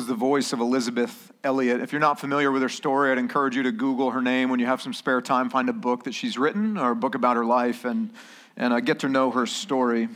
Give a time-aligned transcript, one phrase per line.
[0.00, 1.82] was the voice of Elisabeth Elliot.
[1.82, 4.58] If you're not familiar with her story, I'd encourage you to Google her name when
[4.58, 5.50] you have some spare time.
[5.50, 8.08] Find a book that she's written or a book about her life and,
[8.56, 10.08] and uh, get to know her story.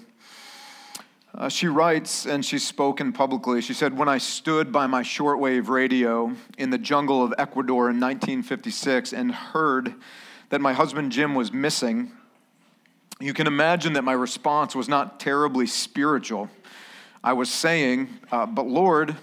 [1.35, 3.61] Uh, she writes, and she's spoken publicly.
[3.61, 8.01] She said, When I stood by my shortwave radio in the jungle of Ecuador in
[8.01, 9.93] 1956 and heard
[10.49, 12.11] that my husband Jim was missing,
[13.21, 16.49] you can imagine that my response was not terribly spiritual.
[17.23, 19.15] I was saying, uh, But Lord,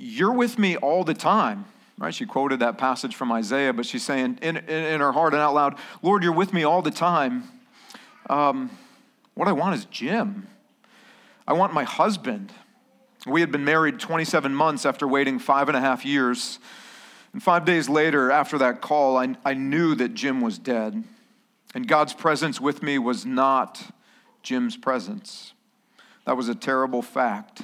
[0.00, 1.66] you're with me all the time.
[1.98, 2.14] Right?
[2.14, 5.42] She quoted that passage from Isaiah, but she's saying in, in, in her heart and
[5.42, 7.44] out loud, Lord, you're with me all the time.
[8.30, 8.70] Um,
[9.34, 10.46] what I want is Jim.
[11.46, 12.52] I want my husband.
[13.26, 16.58] We had been married 27 months after waiting five and a half years.
[17.34, 21.04] And five days later, after that call, I, I knew that Jim was dead.
[21.74, 23.92] And God's presence with me was not
[24.42, 25.52] Jim's presence.
[26.24, 27.62] That was a terrible fact.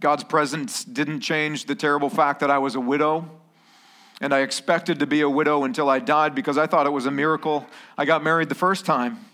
[0.00, 3.28] God's presence didn't change the terrible fact that I was a widow.
[4.20, 7.06] And I expected to be a widow until I died because I thought it was
[7.06, 9.24] a miracle I got married the first time.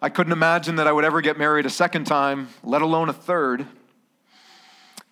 [0.00, 3.12] I couldn't imagine that I would ever get married a second time, let alone a
[3.12, 3.66] third.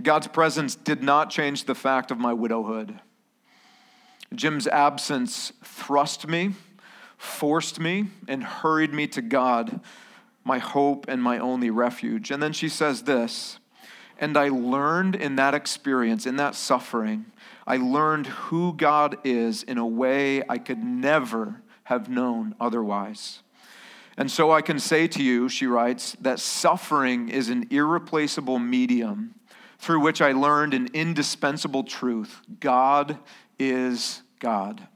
[0.03, 3.01] God's presence did not change the fact of my widowhood.
[4.35, 6.53] Jim's absence thrust me,
[7.19, 9.81] forced me, and hurried me to God,
[10.45, 12.31] my hope and my only refuge.
[12.31, 13.59] And then she says this
[14.19, 17.27] and I learned in that experience, in that suffering,
[17.67, 23.41] I learned who God is in a way I could never have known otherwise.
[24.17, 29.35] And so I can say to you, she writes, that suffering is an irreplaceable medium
[29.79, 33.19] through which I learned an indispensable truth God
[33.59, 34.89] is God.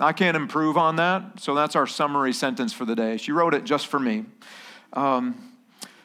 [0.00, 3.16] I can't improve on that, so that's our summary sentence for the day.
[3.16, 4.24] She wrote it just for me.
[4.92, 5.52] Um,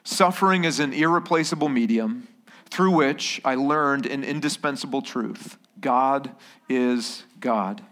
[0.03, 2.27] suffering is an irreplaceable medium
[2.71, 6.31] through which I learned an indispensable truth God
[6.69, 7.83] is God.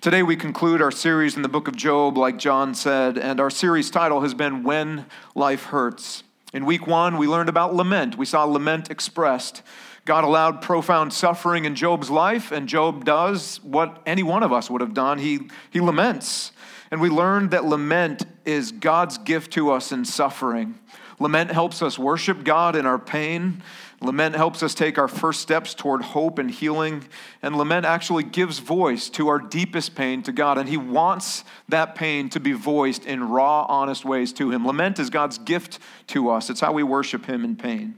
[0.00, 3.50] Today, we conclude our series in the book of Job, like John said, and our
[3.50, 6.24] series title has been When Life Hurts.
[6.52, 8.18] In week one, we learned about lament.
[8.18, 9.62] We saw lament expressed.
[10.04, 14.68] God allowed profound suffering in Job's life, and Job does what any one of us
[14.68, 15.18] would have done.
[15.18, 16.50] He, he laments.
[16.90, 20.78] And we learned that lament is God's gift to us in suffering.
[21.20, 23.62] Lament helps us worship God in our pain.
[24.02, 27.04] Lament helps us take our first steps toward hope and healing.
[27.40, 30.58] And lament actually gives voice to our deepest pain to God.
[30.58, 34.66] And He wants that pain to be voiced in raw, honest ways to Him.
[34.66, 37.94] Lament is God's gift to us, it's how we worship Him in pain.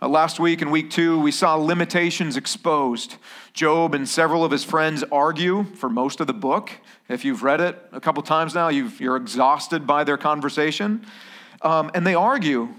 [0.00, 3.16] Uh, last week in week two, we saw limitations exposed.
[3.52, 6.70] Job and several of his friends argue for most of the book.
[7.08, 11.06] If you've read it a couple times now, you are exhausted by their conversation.
[11.62, 12.74] Um, and they argue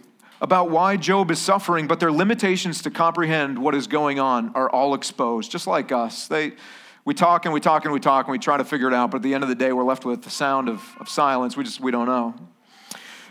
[0.46, 4.70] about why Job is suffering, but their limitations to comprehend what is going on are
[4.70, 6.28] all exposed, just like us.
[6.28, 6.54] They,
[7.04, 9.10] we talk and we talk and we talk and we try to figure it out,
[9.10, 11.58] but at the end of the day, we're left with the sound of, of silence.
[11.58, 12.36] We just we don't know.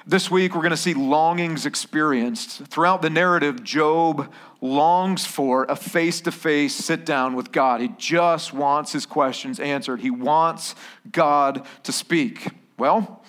[0.05, 2.67] This week, we're going to see longings experienced.
[2.67, 7.81] Throughout the narrative, Job longs for a face to face sit down with God.
[7.81, 10.75] He just wants his questions answered, he wants
[11.13, 12.49] God to speak.
[12.77, 13.23] Well,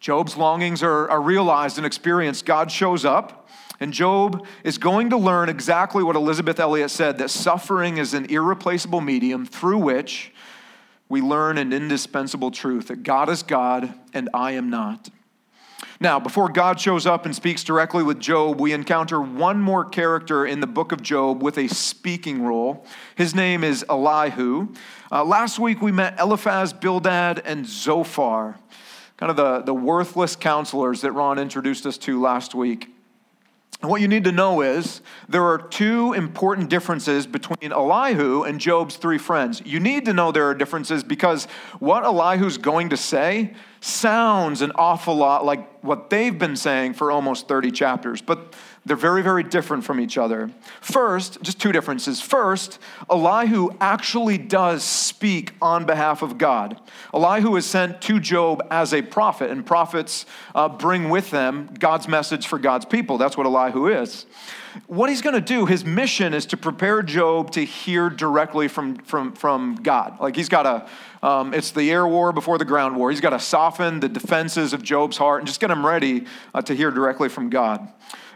[0.00, 2.44] Job's longings are, are realized and experienced.
[2.44, 3.48] God shows up,
[3.80, 8.26] and Job is going to learn exactly what Elisabeth Elliot said that suffering is an
[8.26, 10.32] irreplaceable medium through which
[11.08, 15.08] we learn an indispensable truth that God is God and I am not.
[15.98, 20.44] Now, before God shows up and speaks directly with Job, we encounter one more character
[20.44, 22.84] in the book of Job with a speaking role.
[23.14, 24.74] His name is Elihu.
[25.10, 28.58] Uh, last week we met Eliphaz, Bildad, and Zophar
[29.16, 32.90] kind of the, the worthless counselors that Ron introduced us to last week.
[33.82, 38.58] And what you need to know is there are two important differences between Elihu and
[38.58, 39.60] Job's three friends.
[39.66, 41.44] You need to know there are differences because
[41.78, 47.10] what Elihu's going to say sounds an awful lot like what they've been saying for
[47.10, 48.22] almost 30 chapters.
[48.22, 48.54] But
[48.86, 50.48] they're very, very different from each other.
[50.80, 52.20] First, just two differences.
[52.20, 52.78] First,
[53.10, 56.80] Elihu actually does speak on behalf of God.
[57.12, 60.24] Elihu is sent to Job as a prophet, and prophets
[60.54, 63.18] uh, bring with them God's message for God's people.
[63.18, 64.24] That's what Elihu is.
[64.86, 68.96] What he's going to do, his mission is to prepare Job to hear directly from,
[68.96, 70.20] from, from God.
[70.20, 73.10] Like he's got to, um, it's the air war before the ground war.
[73.10, 76.62] He's got to soften the defenses of Job's heart and just get him ready uh,
[76.62, 77.88] to hear directly from God.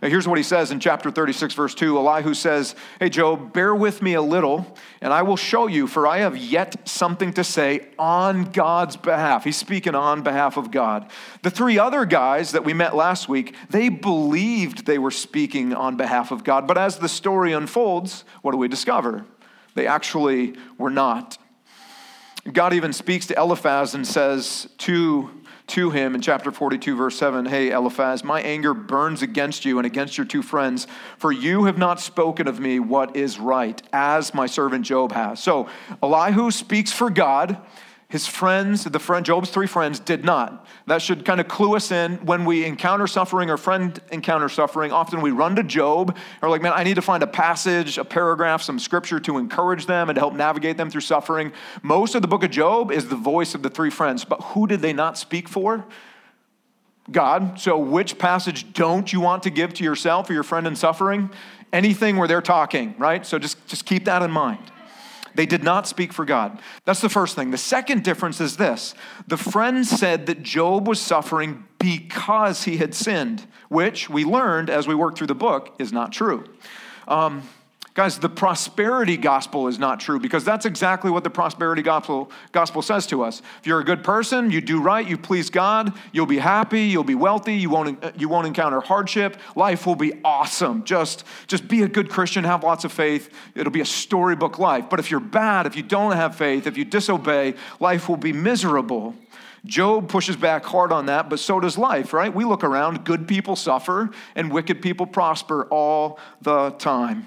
[0.03, 4.01] Here's what he says in chapter 36, verse 2 Elihu says, Hey, Job, bear with
[4.01, 7.89] me a little, and I will show you, for I have yet something to say
[7.99, 9.45] on God's behalf.
[9.45, 11.11] He's speaking on behalf of God.
[11.43, 15.99] The three other guys that we met last week, they believed they were speaking on
[15.99, 19.25] behalf of God, but as the story unfolds, what do we discover?
[19.75, 21.39] They actually were not.
[22.51, 25.31] God even speaks to Eliphaz and says to
[25.71, 29.87] to him in chapter 42, verse 7 Hey, Eliphaz, my anger burns against you and
[29.87, 30.87] against your two friends,
[31.17, 35.41] for you have not spoken of me what is right, as my servant Job has.
[35.41, 35.69] So
[36.03, 37.57] Elihu speaks for God
[38.11, 40.67] his friends, the friend, Job's three friends, did not.
[40.87, 44.91] That should kind of clue us in when we encounter suffering or friend encounter suffering.
[44.91, 46.17] Often we run to Job.
[46.43, 49.87] Or like, man, I need to find a passage, a paragraph, some scripture to encourage
[49.87, 51.53] them and to help navigate them through suffering.
[51.83, 54.25] Most of the book of Job is the voice of the three friends.
[54.25, 55.87] But who did they not speak for?
[57.13, 57.61] God.
[57.61, 61.31] So which passage don't you want to give to yourself or your friend in suffering?
[61.73, 63.25] Anything where they're talking, right?
[63.25, 64.73] So just, just keep that in mind.
[65.35, 66.61] They did not speak for God.
[66.85, 67.51] That's the first thing.
[67.51, 68.95] The second difference is this
[69.27, 74.87] the friends said that Job was suffering because he had sinned, which we learned as
[74.87, 76.45] we worked through the book is not true.
[77.09, 77.43] Um,
[77.95, 82.83] Guys, the prosperity gospel is not true because that's exactly what the prosperity gospel, gospel
[82.83, 83.43] says to us.
[83.59, 87.03] If you're a good person, you do right, you please God, you'll be happy, you'll
[87.03, 90.85] be wealthy, you won't, you won't encounter hardship, life will be awesome.
[90.85, 94.85] Just, just be a good Christian, have lots of faith, it'll be a storybook life.
[94.89, 98.33] But if you're bad, if you don't have faith, if you disobey, life will be
[98.33, 99.17] miserable.
[99.67, 102.33] Job pushes back hard on that, but so does life, right?
[102.33, 107.27] We look around, good people suffer and wicked people prosper all the time.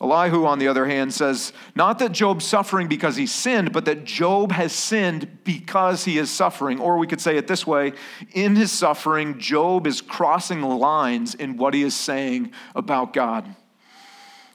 [0.00, 4.04] Elihu, on the other hand, says not that Job's suffering because he sinned, but that
[4.04, 6.80] Job has sinned because he is suffering.
[6.80, 7.92] Or we could say it this way
[8.32, 13.54] in his suffering, Job is crossing lines in what he is saying about God.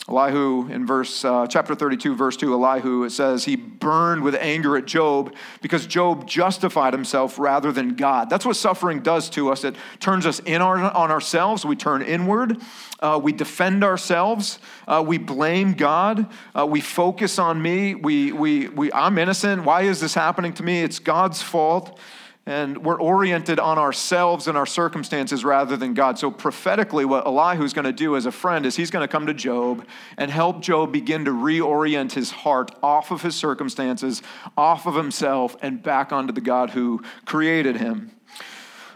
[0.09, 4.75] Elihu in verse uh, chapter 32 verse 2 Elihu it says he burned with anger
[4.75, 8.29] at Job because Job justified himself rather than God.
[8.29, 9.63] That's what suffering does to us.
[9.63, 11.65] It turns us in our, on ourselves.
[11.65, 12.57] We turn inward.
[13.00, 14.59] Uh, we defend ourselves.
[14.88, 16.31] Uh, we blame God.
[16.53, 17.95] Uh, we focus on me.
[17.95, 19.63] We, we, we, I'm innocent.
[19.63, 20.81] Why is this happening to me?
[20.81, 22.00] It's God's fault
[22.50, 26.18] and we're oriented on ourselves and our circumstances rather than God.
[26.18, 29.28] So, prophetically, what Elihu's going to do as a friend is he's going to come
[29.28, 29.86] to Job
[30.18, 34.24] and help Job begin to reorient his heart off of his circumstances,
[34.57, 38.10] off of himself, and back onto the God who created him.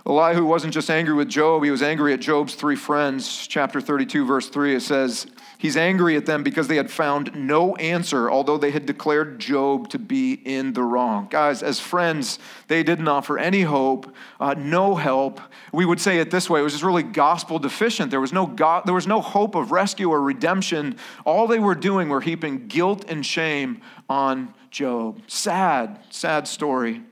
[0.04, 3.46] Elihu wasn't just angry with Job, he was angry at Job's three friends.
[3.46, 5.28] Chapter 32, verse 3, it says,
[5.64, 9.88] He's angry at them because they had found no answer, although they had declared Job
[9.92, 11.28] to be in the wrong.
[11.30, 12.38] Guys, as friends,
[12.68, 15.40] they didn't offer any hope, uh, no help.
[15.72, 18.12] We would say it this way: it was just really gospel deficient.
[18.12, 20.98] There was no there was no hope of rescue or redemption.
[21.24, 23.80] All they were doing were heaping guilt and shame
[24.10, 25.22] on Job.
[25.28, 27.04] Sad, sad story.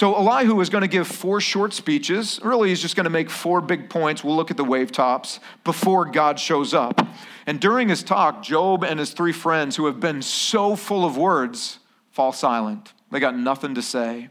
[0.00, 2.40] So Elihu is going to give four short speeches.
[2.42, 4.24] Really, he's just going to make four big points.
[4.24, 7.06] We'll look at the wave tops before God shows up.
[7.44, 11.18] And during his talk, Job and his three friends, who have been so full of
[11.18, 11.80] words,
[12.12, 12.94] fall silent.
[13.12, 14.30] They got nothing to say.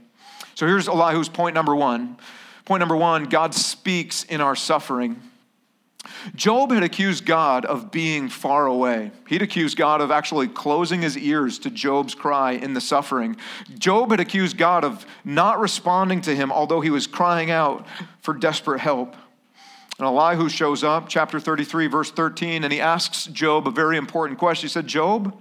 [0.55, 2.17] So here's Elihu's point number one.
[2.65, 5.21] Point number one God speaks in our suffering.
[6.35, 9.11] Job had accused God of being far away.
[9.27, 13.35] He'd accused God of actually closing his ears to Job's cry in the suffering.
[13.77, 17.85] Job had accused God of not responding to him, although he was crying out
[18.21, 19.15] for desperate help.
[19.97, 24.39] And Elihu shows up, chapter 33, verse 13, and he asks Job a very important
[24.39, 24.67] question.
[24.67, 25.37] He said, Job,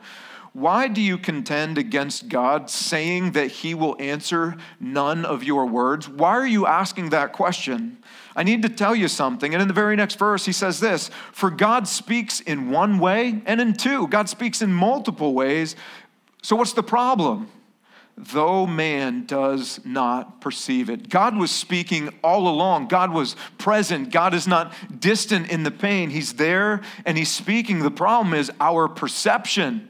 [0.52, 6.09] why do you contend against God, saying that he will answer none of your words?
[6.09, 7.99] Why are you asking that question?
[8.35, 9.52] I need to tell you something.
[9.52, 13.43] And in the very next verse, he says this For God speaks in one way
[13.47, 14.09] and in two.
[14.09, 15.76] God speaks in multiple ways.
[16.43, 17.50] So, what's the problem?
[18.19, 21.09] though man does not perceive it.
[21.09, 22.88] God was speaking all along.
[22.88, 24.11] God was present.
[24.11, 26.11] God is not distant in the pain.
[26.11, 27.81] He's there and he's speaking.
[27.81, 29.88] The problem is our perception.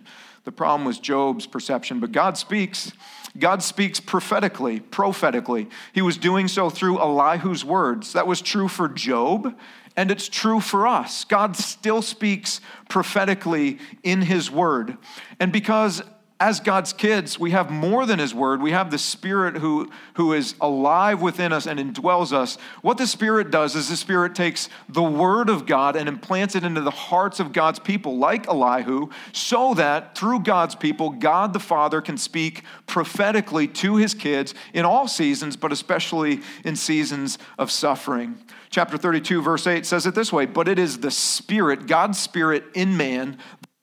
[0.48, 2.90] The problem was Job's perception, but God speaks.
[3.38, 5.68] God speaks prophetically, prophetically.
[5.92, 8.14] He was doing so through Elihu's words.
[8.14, 9.54] That was true for Job,
[9.94, 11.24] and it's true for us.
[11.24, 14.96] God still speaks prophetically in his word.
[15.38, 16.00] And because
[16.40, 18.62] as God's kids, we have more than His Word.
[18.62, 22.58] We have the Spirit who, who is alive within us and indwells us.
[22.80, 26.62] What the Spirit does is the Spirit takes the Word of God and implants it
[26.62, 31.58] into the hearts of God's people, like Elihu, so that through God's people, God the
[31.58, 37.68] Father can speak prophetically to His kids in all seasons, but especially in seasons of
[37.68, 38.38] suffering.
[38.70, 42.64] Chapter 32, verse 8 says it this way But it is the Spirit, God's Spirit
[42.74, 43.38] in man,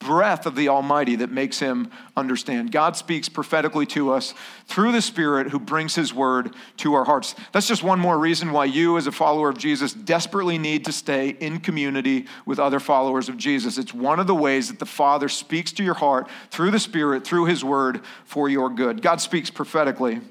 [0.06, 2.72] breath of the Almighty that makes him understand.
[2.72, 4.34] God speaks prophetically to us
[4.68, 7.36] through the Spirit who brings his word to our hearts.
[7.52, 10.92] That's just one more reason why you, as a follower of Jesus, desperately need to
[10.92, 13.78] stay in community with other followers of Jesus.
[13.78, 17.26] It's one of the ways that the Father speaks to your heart through the Spirit,
[17.26, 19.02] through his word for your good.
[19.02, 20.22] God speaks prophetically.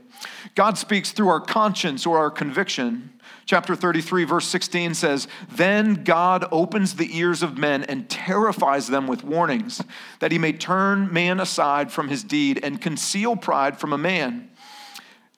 [0.54, 3.10] God speaks through our conscience or our conviction.
[3.46, 9.06] Chapter 33, verse 16 says, Then God opens the ears of men and terrifies them
[9.06, 9.82] with warnings,
[10.20, 14.50] that he may turn man aside from his deed and conceal pride from a man.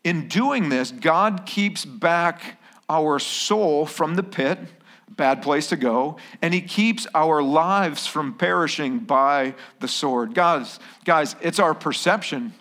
[0.04, 4.60] In doing this, God keeps back our soul from the pit,
[5.10, 10.32] bad place to go, and he keeps our lives from perishing by the sword.
[10.32, 12.52] Guys, guys, it's our perception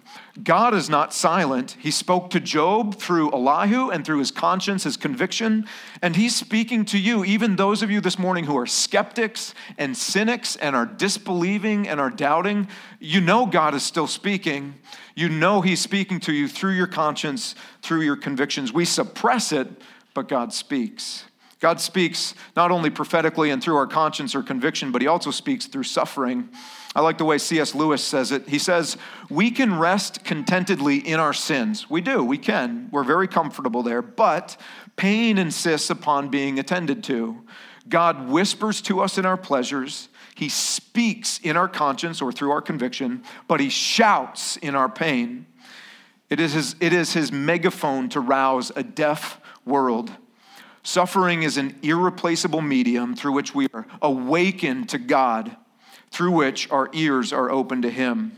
[0.44, 1.78] God is not silent.
[1.80, 5.66] He spoke to Job through Elihu and through his conscience, his conviction,
[6.02, 9.96] and he's speaking to you, even those of you this morning who are skeptics and
[9.96, 12.68] cynics and are disbelieving and are doubting.
[13.00, 14.76] You know God is still speaking.
[15.16, 18.74] You know he's speaking to you through your conscience, through your convictions.
[18.74, 19.70] We suppress it,
[20.14, 21.24] but God speaks.
[21.62, 25.66] God speaks not only prophetically and through our conscience or conviction, but he also speaks
[25.68, 26.50] through suffering.
[26.96, 27.76] I like the way C.S.
[27.76, 28.48] Lewis says it.
[28.48, 28.96] He says,
[29.30, 31.90] We can rest contentedly in our sins.
[31.90, 32.88] We do, we can.
[32.90, 34.56] We're very comfortable there, but
[34.96, 37.44] pain insists upon being attended to.
[37.90, 40.08] God whispers to us in our pleasures.
[40.36, 45.48] He speaks in our conscience or through our conviction, but he shouts in our pain.
[46.30, 50.12] It is his, it is his megaphone to rouse a deaf world.
[50.82, 55.58] Suffering is an irreplaceable medium through which we are awakened to God
[56.16, 58.32] through which our ears are open to him.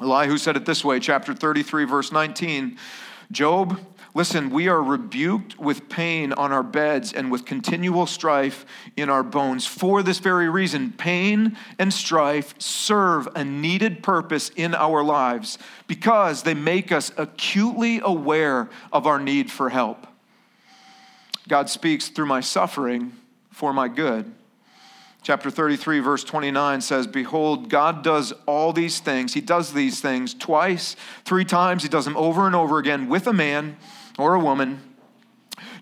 [0.00, 2.76] Elihu said it this way, chapter 33, verse 19
[3.30, 3.80] Job,
[4.12, 9.22] listen, we are rebuked with pain on our beds and with continual strife in our
[9.22, 9.66] bones.
[9.66, 16.42] For this very reason, pain and strife serve a needed purpose in our lives because
[16.42, 20.08] they make us acutely aware of our need for help.
[21.46, 23.12] God speaks through my suffering
[23.52, 24.32] for my good.
[25.26, 29.34] Chapter 33, verse 29 says, Behold, God does all these things.
[29.34, 31.82] He does these things twice, three times.
[31.82, 33.76] He does them over and over again with a man
[34.20, 34.80] or a woman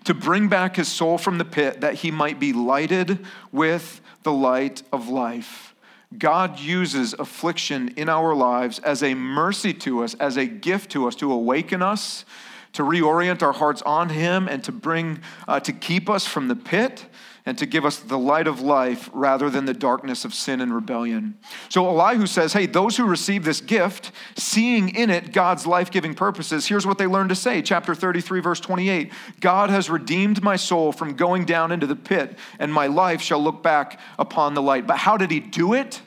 [0.05, 4.31] to bring back his soul from the pit that he might be lighted with the
[4.31, 5.75] light of life.
[6.17, 11.07] God uses affliction in our lives as a mercy to us, as a gift to
[11.07, 12.25] us, to awaken us,
[12.73, 16.55] to reorient our hearts on Him, and to bring, uh, to keep us from the
[16.55, 17.05] pit
[17.45, 20.73] and to give us the light of life rather than the darkness of sin and
[20.73, 21.37] rebellion.
[21.69, 26.15] So Elihu says, Hey, those who receive this gift, seeing in it God's life giving
[26.15, 27.61] purposes, here's what they learn to say.
[27.61, 32.37] Chapter 33, verse 28 God has redeemed my soul from going down into the pit,
[32.57, 34.87] and my life shall look back upon the light.
[34.87, 36.01] But how did he do it?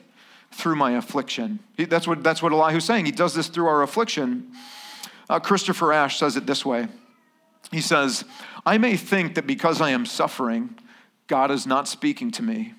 [0.51, 1.59] Through my affliction.
[1.77, 3.05] That's what, that's what Elihu's saying.
[3.05, 4.51] He does this through our affliction.
[5.29, 6.87] Uh, Christopher Ash says it this way
[7.71, 8.25] He says,
[8.65, 10.75] I may think that because I am suffering,
[11.29, 12.73] God is not speaking to me,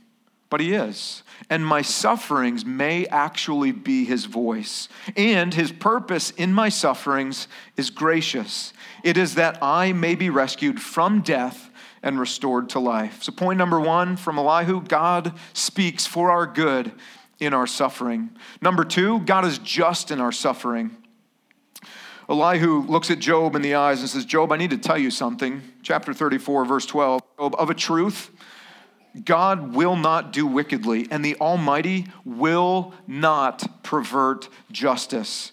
[0.51, 1.23] but He is.
[1.49, 4.89] And my sufferings may actually be His voice.
[5.17, 8.75] And His purpose in my sufferings is gracious.
[9.03, 11.71] It is that I may be rescued from death
[12.03, 13.23] and restored to life.
[13.23, 16.93] So, point number one from Elihu God speaks for our good
[17.39, 18.31] in our suffering.
[18.61, 20.97] Number two, God is just in our suffering.
[22.31, 25.11] Elihu looks at Job in the eyes and says, Job, I need to tell you
[25.11, 25.63] something.
[25.83, 27.21] Chapter 34, verse 12.
[27.37, 28.31] Job, of a truth,
[29.25, 35.53] God will not do wickedly, and the Almighty will not pervert justice.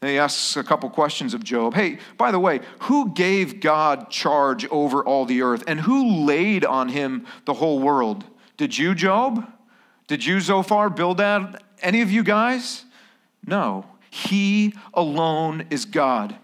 [0.00, 1.74] And he asks a couple questions of Job.
[1.74, 6.64] Hey, by the way, who gave God charge over all the earth, and who laid
[6.64, 8.24] on him the whole world?
[8.56, 9.50] Did you, Job?
[10.06, 11.62] Did you, Zophar, Bildad?
[11.80, 12.84] Any of you guys?
[13.46, 13.86] No.
[14.10, 16.36] He alone is God.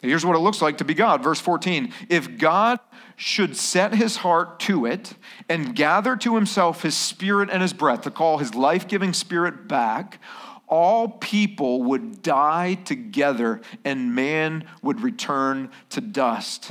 [0.00, 1.22] Here's what it looks like to be God.
[1.22, 2.78] Verse 14 If God
[3.18, 5.14] should set his heart to it
[5.48, 9.66] and gather to himself his spirit and his breath to call his life giving spirit
[9.66, 10.20] back,
[10.68, 16.70] all people would die together and man would return to dust.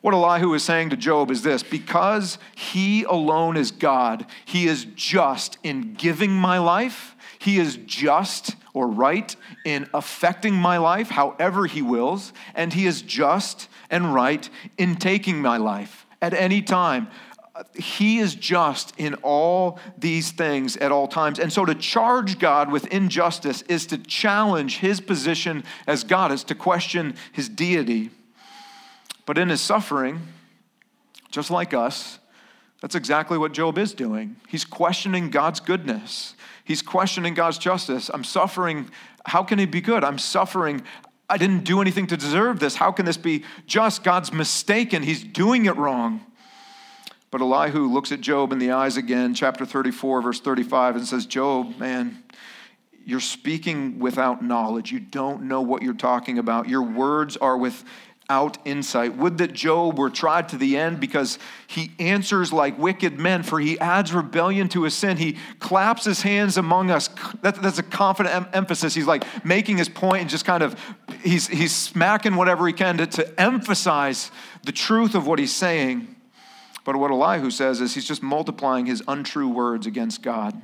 [0.00, 4.84] What Elihu is saying to Job is this because he alone is God, he is
[4.94, 11.66] just in giving my life, he is just or right in affecting my life however
[11.66, 17.08] He wills, and He is just and right in taking my life at any time.
[17.74, 21.40] He is just in all these things at all times.
[21.40, 26.44] And so to charge God with injustice is to challenge his position as God, is
[26.44, 28.10] to question his deity.
[29.26, 30.20] But in his suffering,
[31.30, 32.18] just like us,
[32.80, 34.36] that's exactly what Job is doing.
[34.46, 36.34] He's questioning God's goodness.
[36.64, 38.08] He's questioning God's justice.
[38.12, 38.88] I'm suffering.
[39.26, 40.04] How can he be good?
[40.04, 40.82] I'm suffering.
[41.28, 42.74] I didn't do anything to deserve this.
[42.74, 44.02] How can this be just?
[44.02, 45.02] God's mistaken.
[45.02, 46.24] He's doing it wrong.
[47.30, 51.26] But Elihu looks at Job in the eyes again, chapter 34, verse 35, and says,
[51.26, 52.22] Job, man,
[53.04, 54.92] you're speaking without knowledge.
[54.92, 56.68] You don't know what you're talking about.
[56.68, 57.58] Your words are
[58.28, 59.16] without insight.
[59.16, 63.58] Would that Job were tried to the end because he answers like wicked men, for
[63.58, 65.16] he adds rebellion to his sin.
[65.16, 67.08] He claps his hands among us.
[67.40, 68.94] that's a confident em- emphasis.
[68.94, 70.78] He's like making his point and just kind of,
[71.22, 74.30] he's, he's smacking whatever he can to, to emphasize
[74.62, 76.14] the truth of what he's saying.
[76.84, 80.60] But what Elihu says is he's just multiplying his untrue words against God.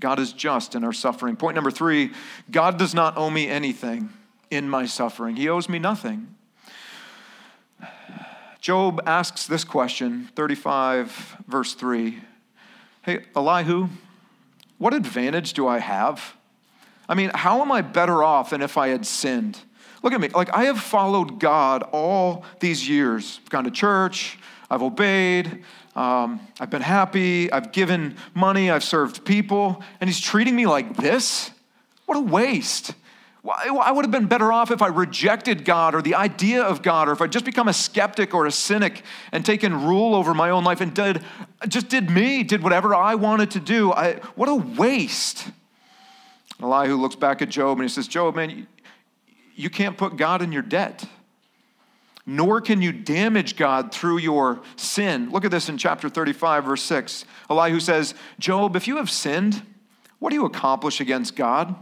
[0.00, 1.36] God is just in our suffering.
[1.36, 2.10] Point number three
[2.50, 4.08] God does not owe me anything
[4.50, 6.34] in my suffering, He owes me nothing.
[8.60, 12.20] Job asks this question, 35, verse 3.
[13.02, 13.88] Hey, Elihu,
[14.76, 16.36] what advantage do I have?
[17.08, 19.58] I mean, how am I better off than if I had sinned?
[20.02, 20.28] Look at me.
[20.28, 23.40] Like, I have followed God all these years.
[23.42, 24.38] I've gone to church,
[24.70, 25.64] I've obeyed.
[25.96, 27.50] Um, I've been happy.
[27.50, 28.70] I've given money.
[28.70, 29.82] I've served people.
[30.00, 31.50] And he's treating me like this?
[32.06, 32.94] What a waste.
[33.48, 37.08] I would have been better off if I rejected God or the idea of God,
[37.08, 40.50] or if I just become a skeptic or a cynic and taken rule over my
[40.50, 41.24] own life and did
[41.68, 43.92] just did me, did whatever I wanted to do.
[43.92, 45.48] I, what a waste.
[46.62, 48.66] Elihu looks back at Job and he says, Job, man, you,
[49.54, 51.06] you can't put God in your debt
[52.26, 55.30] nor can you damage God through your sin.
[55.30, 57.24] Look at this in chapter 35, verse 6.
[57.50, 59.62] Elihu says, Job, if you have sinned,
[60.20, 61.74] what do you accomplish against God?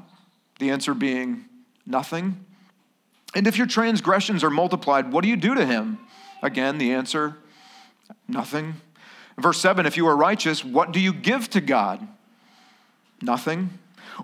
[0.58, 1.44] The answer being,
[1.88, 2.44] nothing.
[3.34, 5.98] And if your transgressions are multiplied, what do you do to him?
[6.42, 7.36] Again, the answer,
[8.28, 8.74] nothing.
[9.36, 12.06] Verse 7 If you are righteous, what do you give to God?
[13.20, 13.70] Nothing.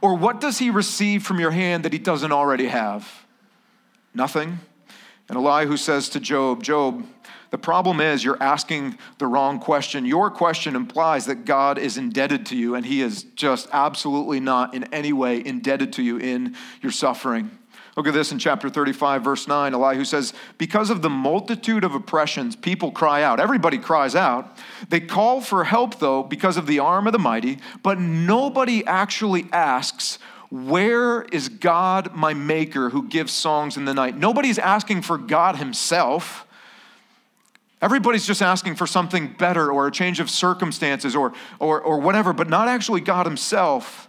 [0.00, 3.24] Or what does he receive from your hand that he doesn't already have?
[4.14, 4.61] Nothing.
[5.29, 7.05] And Elihu says to Job, Job,
[7.55, 10.05] the problem is you're asking the wrong question.
[10.05, 14.75] Your question implies that God is indebted to you, and He is just absolutely not
[14.75, 17.57] in any way indebted to you in your suffering.
[17.97, 19.73] Look at this in chapter 35, verse 9.
[19.73, 23.38] Elihu says, Because of the multitude of oppressions, people cry out.
[23.38, 24.59] Everybody cries out.
[24.88, 29.47] They call for help, though, because of the arm of the mighty, but nobody actually
[29.53, 30.19] asks,
[30.51, 34.17] where is God, my maker, who gives songs in the night?
[34.17, 36.49] Nobody's asking for God himself.
[37.85, 42.33] Everybody's just asking for something better or a change of circumstances or, or, or whatever,
[42.33, 44.09] but not actually God himself.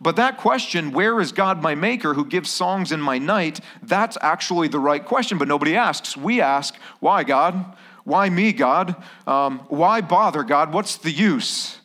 [0.00, 4.16] But that question, where is God my maker who gives songs in my night, that's
[4.20, 6.16] actually the right question, but nobody asks.
[6.16, 7.74] We ask, why, God?
[8.04, 8.94] Why me, God?
[9.26, 10.72] Um, why bother, God?
[10.72, 11.80] What's the use?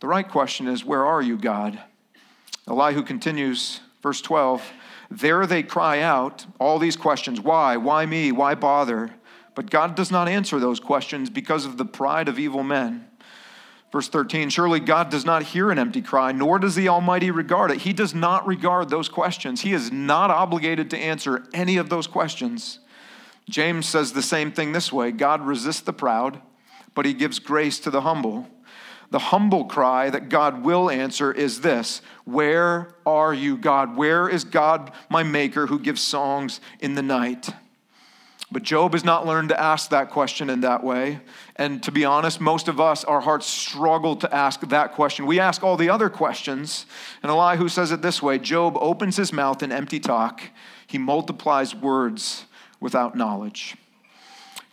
[0.00, 1.78] The right question is, where are you, God?
[2.66, 4.72] Elihu continues, verse 12.
[5.10, 7.76] There they cry out all these questions why?
[7.76, 8.32] Why me?
[8.32, 9.10] Why bother?
[9.60, 13.04] But God does not answer those questions because of the pride of evil men.
[13.92, 17.70] Verse 13 Surely God does not hear an empty cry, nor does the Almighty regard
[17.70, 17.82] it.
[17.82, 19.60] He does not regard those questions.
[19.60, 22.78] He is not obligated to answer any of those questions.
[23.50, 26.40] James says the same thing this way God resists the proud,
[26.94, 28.48] but he gives grace to the humble.
[29.10, 33.94] The humble cry that God will answer is this Where are you, God?
[33.94, 37.50] Where is God, my maker, who gives songs in the night?
[38.52, 41.20] But Job has not learned to ask that question in that way.
[41.54, 45.26] And to be honest, most of us, our hearts struggle to ask that question.
[45.26, 46.86] We ask all the other questions.
[47.22, 50.42] And Elihu says it this way Job opens his mouth in empty talk,
[50.86, 52.46] he multiplies words
[52.80, 53.76] without knowledge.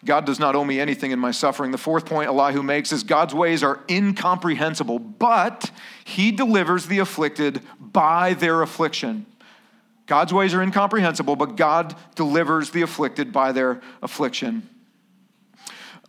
[0.06, 1.72] God does not owe me anything in my suffering.
[1.72, 5.72] The fourth point Elihu makes is God's ways are incomprehensible, but
[6.06, 9.26] he delivers the afflicted by their affliction.
[10.08, 14.67] God's ways are incomprehensible, but God delivers the afflicted by their affliction.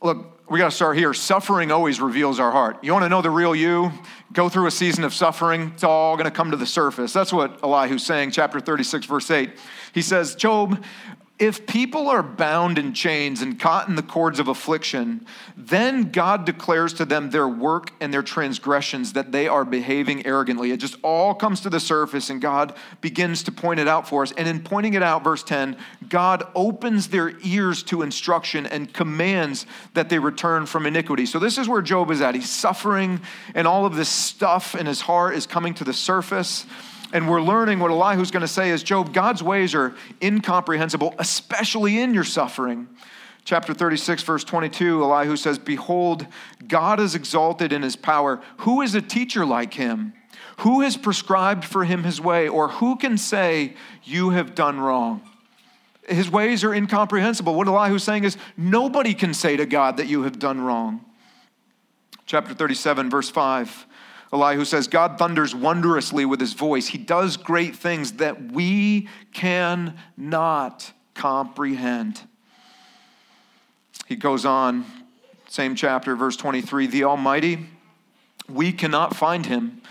[0.01, 1.13] Look, we got to start here.
[1.13, 2.83] Suffering always reveals our heart.
[2.83, 3.91] You want to know the real you?
[4.33, 5.73] Go through a season of suffering.
[5.75, 7.13] It's all going to come to the surface.
[7.13, 9.51] That's what Elihu's saying, chapter 36, verse 8.
[9.93, 10.83] He says, Job,
[11.39, 15.25] If people are bound in chains and caught in the cords of affliction,
[15.57, 20.73] then God declares to them their work and their transgressions that they are behaving arrogantly.
[20.73, 24.25] It just all comes to the surface, and God begins to point it out for
[24.25, 24.33] us.
[24.33, 25.77] And in pointing it out, verse 10,
[26.09, 31.25] God opens their ears to instruction and commands that they return from iniquity.
[31.25, 32.35] So, this is where Job is at.
[32.35, 33.21] He's suffering,
[33.55, 36.67] and all of this stuff in his heart is coming to the surface.
[37.13, 42.01] And we're learning what Elihu's going to say is Job, God's ways are incomprehensible, especially
[42.01, 42.89] in your suffering.
[43.45, 46.27] Chapter 36, verse 22, Elihu says, Behold,
[46.67, 48.43] God is exalted in his power.
[48.59, 50.13] Who is a teacher like him?
[50.59, 52.47] Who has prescribed for him his way?
[52.47, 55.23] Or who can say, You have done wrong?
[56.07, 57.55] His ways are incomprehensible.
[57.55, 61.05] What Elihu's saying is, Nobody can say to God that you have done wrong.
[62.27, 63.87] Chapter 37, verse 5.
[64.33, 66.89] Elihu says, God thunders wondrously with his voice.
[66.89, 72.21] He does great things that we cannot comprehend.
[74.07, 74.85] He goes on,
[75.49, 77.67] same chapter, verse 23 The Almighty,
[78.49, 79.83] we cannot find him.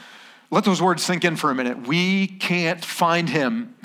[0.50, 1.88] Let those words sink in for a minute.
[1.88, 3.76] We can't find him.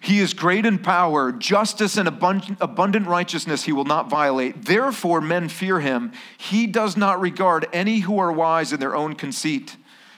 [0.00, 4.64] He is great in power, justice and abundant righteousness he will not violate.
[4.64, 6.12] Therefore, men fear him.
[6.38, 9.76] He does not regard any who are wise in their own conceit.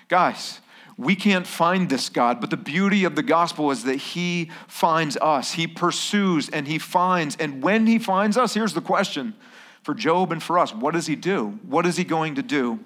[0.08, 0.60] Guys,
[0.96, 5.16] we can't find this God, but the beauty of the gospel is that he finds
[5.18, 5.52] us.
[5.52, 7.36] He pursues and he finds.
[7.36, 9.34] And when he finds us, here's the question
[9.82, 11.58] for Job and for us what does he do?
[11.62, 12.80] What is he going to do?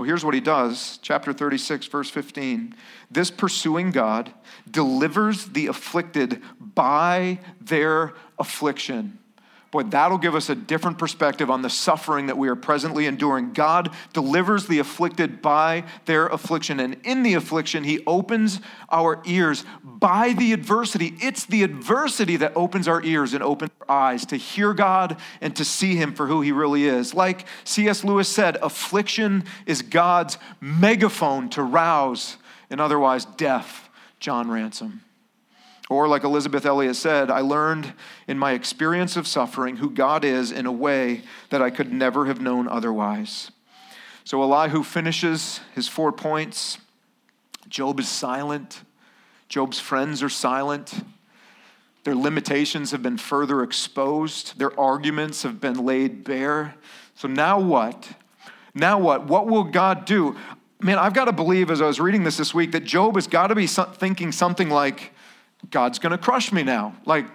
[0.00, 0.98] Well, here's what he does.
[1.02, 2.74] Chapter 36, verse 15.
[3.10, 4.32] This pursuing God
[4.70, 9.18] delivers the afflicted by their affliction.
[9.70, 13.52] Boy, that'll give us a different perspective on the suffering that we are presently enduring.
[13.52, 19.64] God delivers the afflicted by their affliction, and in the affliction, He opens our ears
[19.84, 21.14] by the adversity.
[21.20, 25.54] It's the adversity that opens our ears and opens our eyes to hear God and
[25.54, 27.14] to see Him for who He really is.
[27.14, 28.02] Like C.S.
[28.02, 32.38] Lewis said, affliction is God's megaphone to rouse
[32.70, 35.02] an otherwise deaf John Ransom.
[35.90, 37.94] Or, like Elisabeth Elliot said, I learned
[38.28, 42.26] in my experience of suffering who God is in a way that I could never
[42.26, 43.50] have known otherwise.
[44.22, 46.78] So, Elihu finishes his four points.
[47.68, 48.82] Job is silent.
[49.48, 51.04] Job's friends are silent.
[52.04, 54.58] Their limitations have been further exposed.
[54.60, 56.76] Their arguments have been laid bare.
[57.16, 58.12] So, now what?
[58.76, 59.26] Now what?
[59.26, 60.36] What will God do?
[60.80, 63.26] Man, I've got to believe as I was reading this this week that Job has
[63.26, 65.12] got to be thinking something like,
[65.70, 66.94] God's going to crush me now.
[67.04, 67.26] Like,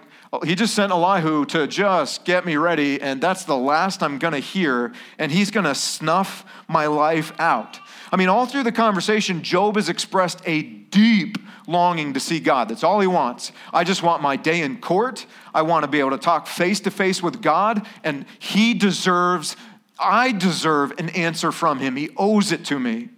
[0.44, 4.32] he just sent Elihu to just get me ready, and that's the last I'm going
[4.32, 7.78] to hear, and he's going to snuff my life out.
[8.12, 12.68] I mean, all through the conversation, Job has expressed a deep longing to see God.
[12.68, 13.52] That's all he wants.
[13.72, 15.26] I just want my day in court.
[15.54, 19.56] I want to be able to talk face to face with God, and he deserves,
[19.98, 21.96] I deserve an answer from him.
[21.96, 23.10] He owes it to me.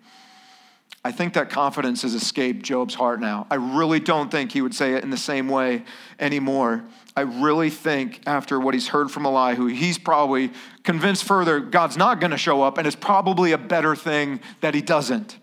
[1.08, 3.46] I think that confidence has escaped Job's heart now.
[3.50, 5.84] I really don't think he would say it in the same way
[6.20, 6.84] anymore.
[7.16, 10.50] I really think after what he's heard from Elihu, he's probably
[10.82, 14.74] convinced further God's not going to show up, and it's probably a better thing that
[14.74, 15.38] he doesn't.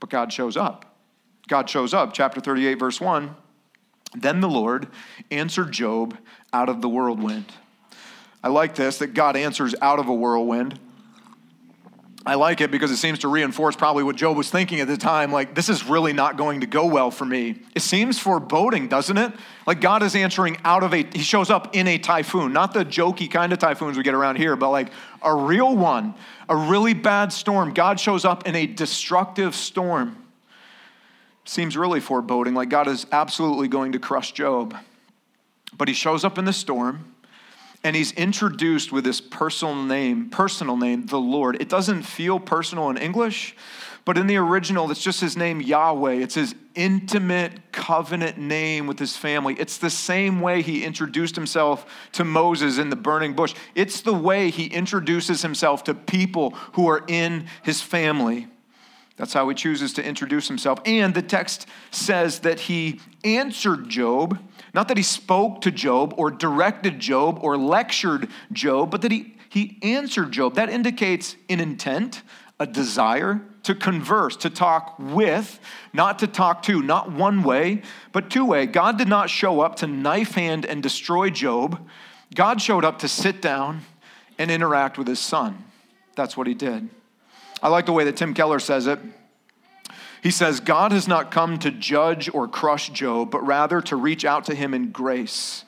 [0.00, 0.96] But God shows up.
[1.46, 2.12] God shows up.
[2.12, 3.36] Chapter 38, verse 1.
[4.16, 4.88] Then the Lord
[5.30, 6.18] answered Job
[6.52, 7.52] out of the whirlwind.
[8.42, 10.80] I like this that God answers out of a whirlwind.
[12.26, 14.98] I like it because it seems to reinforce probably what Job was thinking at the
[14.98, 17.62] time like, this is really not going to go well for me.
[17.74, 19.32] It seems foreboding, doesn't it?
[19.66, 22.84] Like, God is answering out of a, he shows up in a typhoon, not the
[22.84, 26.14] jokey kind of typhoons we get around here, but like a real one,
[26.48, 27.72] a really bad storm.
[27.72, 30.16] God shows up in a destructive storm.
[31.46, 34.76] Seems really foreboding, like God is absolutely going to crush Job.
[35.76, 37.14] But he shows up in the storm
[37.82, 41.60] and he's introduced with this personal name, personal name, the Lord.
[41.60, 43.56] It doesn't feel personal in English,
[44.04, 46.14] but in the original, it's just his name, Yahweh.
[46.14, 49.54] It's his intimate covenant name with his family.
[49.58, 53.54] It's the same way he introduced himself to Moses in the burning bush.
[53.74, 58.48] It's the way he introduces himself to people who are in his family.
[59.16, 60.80] That's how he chooses to introduce himself.
[60.86, 64.38] And the text says that he answered Job
[64.74, 69.36] not that he spoke to Job or directed Job or lectured Job, but that he,
[69.48, 70.54] he answered Job.
[70.54, 72.22] That indicates an intent,
[72.58, 75.60] a desire to converse, to talk with,
[75.92, 78.66] not to talk to, not one way, but two way.
[78.66, 81.86] God did not show up to knife hand and destroy Job.
[82.34, 83.82] God showed up to sit down
[84.38, 85.64] and interact with his son.
[86.14, 86.88] That's what he did.
[87.62, 88.98] I like the way that Tim Keller says it.
[90.22, 94.24] He says, God has not come to judge or crush Job, but rather to reach
[94.24, 95.64] out to him in grace.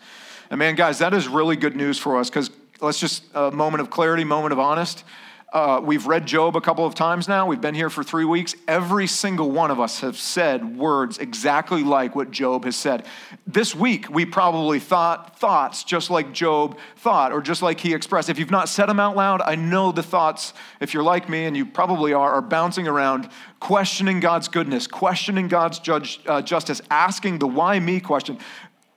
[0.51, 3.81] And man, guys, that is really good news for us because let's just a moment
[3.81, 5.05] of clarity, moment of honest.
[5.53, 7.47] Uh, we've read Job a couple of times now.
[7.47, 8.55] We've been here for three weeks.
[8.67, 13.05] Every single one of us have said words exactly like what Job has said.
[13.47, 18.31] This week, we probably thought thoughts just like Job thought, or just like he expressed.
[18.31, 21.45] If you've not said them out loud, I know the thoughts, if you're like me,
[21.45, 23.29] and you probably are, are bouncing around,
[23.61, 28.39] questioning God's goodness, questioning God's judge, uh, justice, asking the why me question,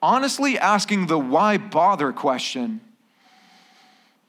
[0.02, 2.80] honestly asking the why bother question.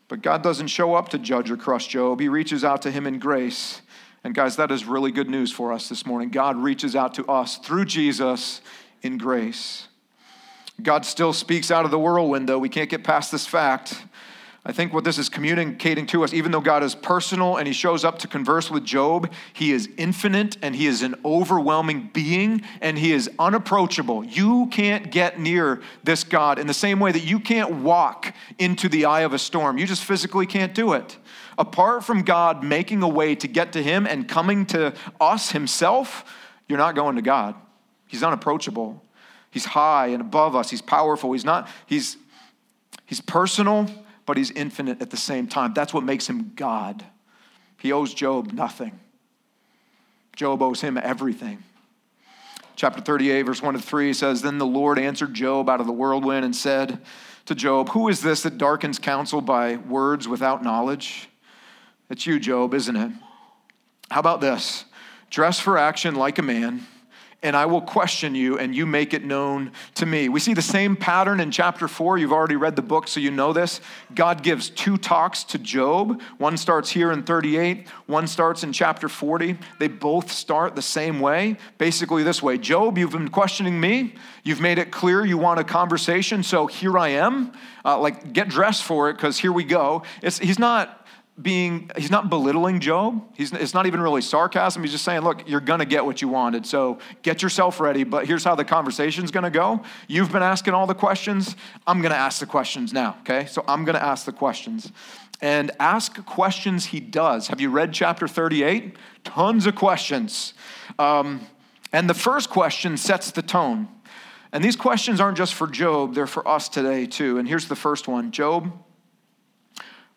[0.08, 2.20] But God doesn't show up to judge or crush Job.
[2.20, 3.82] He reaches out to him in grace.
[4.22, 6.30] And guys, that is really good news for us this morning.
[6.30, 8.60] God reaches out to us through Jesus
[9.02, 9.88] in grace.
[10.82, 12.58] God still speaks out of the whirlwind, though.
[12.58, 14.02] We can't get past this fact.
[14.68, 17.72] I think what this is communicating to us, even though God is personal and he
[17.72, 22.62] shows up to converse with Job, he is infinite and he is an overwhelming being
[22.80, 24.24] and he is unapproachable.
[24.24, 28.88] You can't get near this God in the same way that you can't walk into
[28.88, 29.78] the eye of a storm.
[29.78, 31.16] You just physically can't do it.
[31.56, 36.24] Apart from God making a way to get to him and coming to us himself,
[36.68, 37.54] you're not going to God.
[38.08, 39.00] He's unapproachable.
[39.48, 40.70] He's high and above us.
[40.70, 41.30] He's powerful.
[41.30, 42.16] He's not, he's,
[43.06, 43.88] he's personal
[44.26, 45.72] but he's infinite at the same time.
[45.72, 47.04] That's what makes him God.
[47.78, 48.98] He owes Job nothing.
[50.34, 51.62] Job owes him everything.
[52.74, 55.92] Chapter 38, verse 1 to 3 says Then the Lord answered Job out of the
[55.92, 57.00] whirlwind and said
[57.46, 61.30] to Job, Who is this that darkens counsel by words without knowledge?
[62.10, 63.12] It's you, Job, isn't it?
[64.10, 64.84] How about this?
[65.30, 66.86] Dress for action like a man
[67.46, 70.28] and I will question you, and you make it known to me.
[70.28, 72.18] We see the same pattern in chapter four.
[72.18, 73.80] You've already read the book, so you know this.
[74.16, 76.20] God gives two talks to Job.
[76.38, 79.56] One starts here in 38, one starts in chapter 40.
[79.78, 84.16] They both start the same way, basically this way Job, you've been questioning me.
[84.42, 87.52] You've made it clear you want a conversation, so here I am.
[87.84, 90.02] Uh, like, get dressed for it, because here we go.
[90.20, 91.05] It's, he's not
[91.40, 93.22] being, he's not belittling Job.
[93.34, 94.82] He's, it's not even really sarcasm.
[94.82, 96.64] He's just saying, look, you're going to get what you wanted.
[96.64, 98.04] So get yourself ready.
[98.04, 99.82] But here's how the conversation's going to go.
[100.08, 101.54] You've been asking all the questions.
[101.86, 103.46] I'm going to ask the questions now, okay?
[103.46, 104.90] So I'm going to ask the questions.
[105.42, 107.48] And ask questions he does.
[107.48, 108.96] Have you read chapter 38?
[109.24, 110.54] Tons of questions.
[110.98, 111.46] Um,
[111.92, 113.88] and the first question sets the tone.
[114.52, 117.36] And these questions aren't just for Job, they're for us today too.
[117.36, 118.72] And here's the first one Job,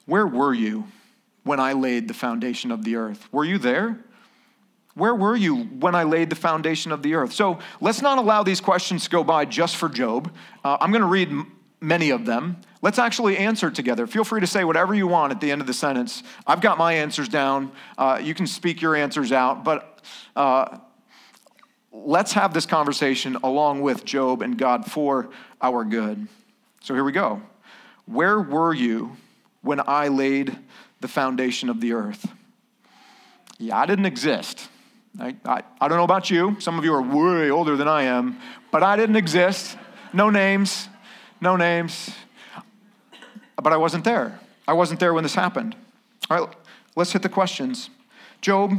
[0.05, 0.85] where were you?
[1.49, 3.27] When I laid the foundation of the earth.
[3.33, 3.97] Were you there?
[4.93, 7.33] Where were you when I laid the foundation of the earth?
[7.33, 10.31] So let's not allow these questions to go by just for Job.
[10.63, 12.57] Uh, I'm going to read m- many of them.
[12.83, 14.05] Let's actually answer together.
[14.05, 16.21] Feel free to say whatever you want at the end of the sentence.
[16.45, 17.71] I've got my answers down.
[17.97, 20.03] Uh, you can speak your answers out, but
[20.35, 20.77] uh,
[21.91, 25.31] let's have this conversation along with Job and God for
[25.63, 26.27] our good.
[26.81, 27.41] So here we go.
[28.05, 29.17] Where were you
[29.63, 30.55] when I laid
[31.01, 32.31] the foundation of the earth.
[33.57, 34.69] Yeah, I didn't exist.
[35.19, 36.55] I, I, I don't know about you.
[36.59, 38.39] Some of you are way older than I am,
[38.71, 39.77] but I didn't exist.
[40.13, 40.87] No names,
[41.41, 42.09] no names.
[43.61, 44.39] But I wasn't there.
[44.67, 45.75] I wasn't there when this happened.
[46.29, 46.55] All right,
[46.95, 47.89] let's hit the questions.
[48.41, 48.73] Job,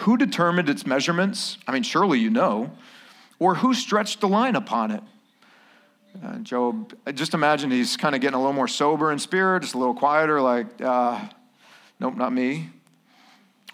[0.00, 1.58] who determined its measurements?
[1.66, 2.70] I mean, surely you know.
[3.38, 5.02] Or who stretched the line upon it?
[6.24, 9.74] Uh, Job, just imagine he's kind of getting a little more sober in spirit, just
[9.74, 11.20] a little quieter, like, uh,
[12.00, 12.70] nope, not me.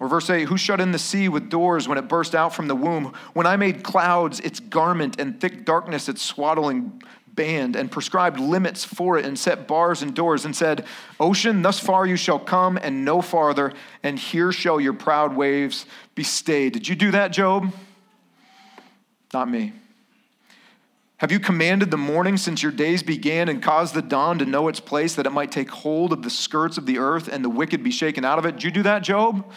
[0.00, 2.66] Or verse 8, who shut in the sea with doors when it burst out from
[2.66, 3.12] the womb?
[3.35, 7.02] When I made clouds its garment and thick darkness its swaddling
[7.35, 10.85] band, and prescribed limits for it, and set bars and doors, and said,
[11.18, 15.87] Ocean, thus far you shall come, and no farther, and here shall your proud waves
[16.14, 16.74] be stayed.
[16.74, 17.72] Did you do that, Job?
[19.33, 19.72] Not me.
[21.22, 24.66] Have you commanded the morning since your days began and caused the dawn to know
[24.66, 27.48] its place that it might take hold of the skirts of the earth and the
[27.48, 28.56] wicked be shaken out of it?
[28.56, 29.48] Did you do that, Job?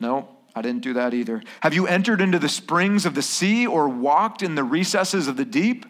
[0.00, 1.42] No, I didn't do that either.
[1.60, 5.38] Have you entered into the springs of the sea or walked in the recesses of
[5.38, 5.86] the deep?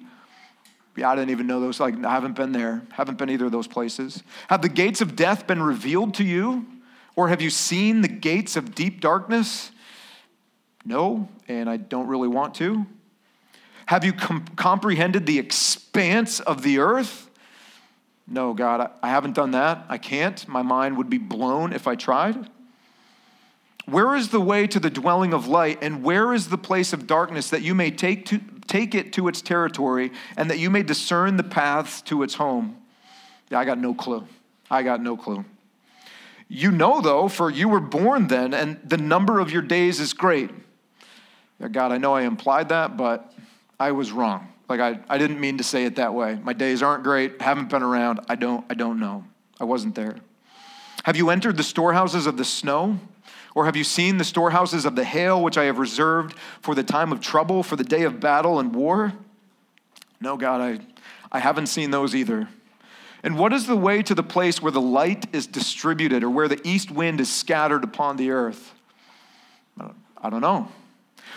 [0.96, 1.80] Yeah, I didn't even know those.
[1.80, 2.82] Like, I haven't been there.
[2.92, 4.22] Haven't been either of those places.
[4.46, 6.64] Have the gates of death been revealed to you?
[7.16, 9.72] Or have you seen the gates of deep darkness?
[10.84, 12.86] No, and I don't really want to.
[13.86, 17.30] Have you com- comprehended the expanse of the earth?
[18.26, 19.84] No, God, I, haven't done that.
[19.88, 20.46] I can't.
[20.48, 22.48] My mind would be blown if I tried.
[23.86, 27.06] Where is the way to the dwelling of light, and where is the place of
[27.06, 30.84] darkness that you may take, to, take it to its territory, and that you may
[30.84, 32.76] discern the paths to its home?
[33.50, 34.26] Yeah, I got no clue.
[34.70, 35.44] I got no clue.
[36.48, 40.12] You know, though, for you were born then, and the number of your days is
[40.12, 40.50] great.
[41.70, 43.31] God, I know I implied that, but
[43.82, 44.46] I was wrong.
[44.68, 46.38] Like I, I didn't mean to say it that way.
[46.40, 48.20] My days aren't great, haven't been around.
[48.28, 49.24] I don't, I don't know.
[49.58, 50.14] I wasn't there.
[51.02, 53.00] Have you entered the storehouses of the snow?
[53.56, 56.84] Or have you seen the storehouses of the hail, which I have reserved for the
[56.84, 59.12] time of trouble, for the day of battle and war?
[60.20, 60.78] No, God, I,
[61.32, 62.48] I haven't seen those either.
[63.24, 66.46] And what is the way to the place where the light is distributed or where
[66.46, 68.74] the east wind is scattered upon the earth?
[70.24, 70.68] I don't know.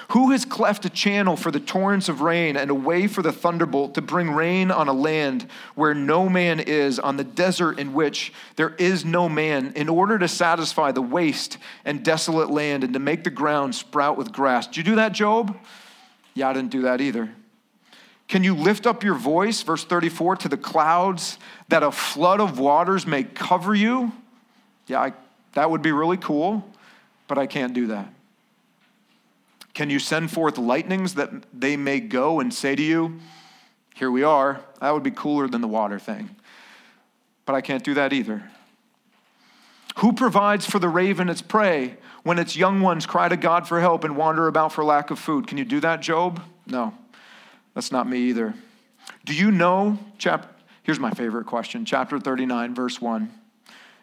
[0.09, 3.31] Who has cleft a channel for the torrents of rain and a way for the
[3.31, 7.93] thunderbolt to bring rain on a land where no man is, on the desert in
[7.93, 12.93] which there is no man, in order to satisfy the waste and desolate land and
[12.93, 14.67] to make the ground sprout with grass?
[14.67, 15.57] Did you do that, Job?
[16.35, 17.31] Yeah, I didn't do that either.
[18.27, 21.37] Can you lift up your voice, verse 34, to the clouds
[21.69, 24.11] that a flood of waters may cover you?
[24.87, 25.13] Yeah, I,
[25.53, 26.67] that would be really cool,
[27.27, 28.11] but I can't do that.
[29.75, 33.19] Can you send forth lightnings that they may go and say to you,
[33.93, 34.61] Here we are?
[34.79, 36.35] That would be cooler than the water thing.
[37.45, 38.49] But I can't do that either.
[39.97, 43.79] Who provides for the raven its prey when its young ones cry to God for
[43.79, 45.45] help and wander about for lack of food?
[45.45, 46.41] Can you do that, Job?
[46.65, 46.93] No,
[47.73, 48.53] that's not me either.
[49.25, 49.99] Do you know,
[50.83, 53.31] here's my favorite question, chapter 39, verse 1.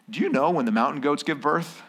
[0.09, 1.81] Do you know when the mountain goats give birth?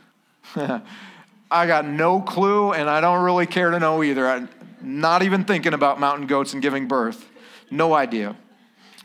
[1.54, 4.26] I got no clue, and I don't really care to know either.
[4.28, 4.48] I'm
[4.82, 7.30] not even thinking about mountain goats and giving birth.
[7.70, 8.36] No idea.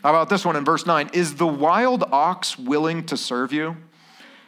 [0.02, 1.10] How about this one in verse 9?
[1.12, 3.76] Is the wild ox willing to serve you?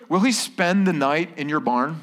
[0.08, 2.00] Will he spend the night in your barn?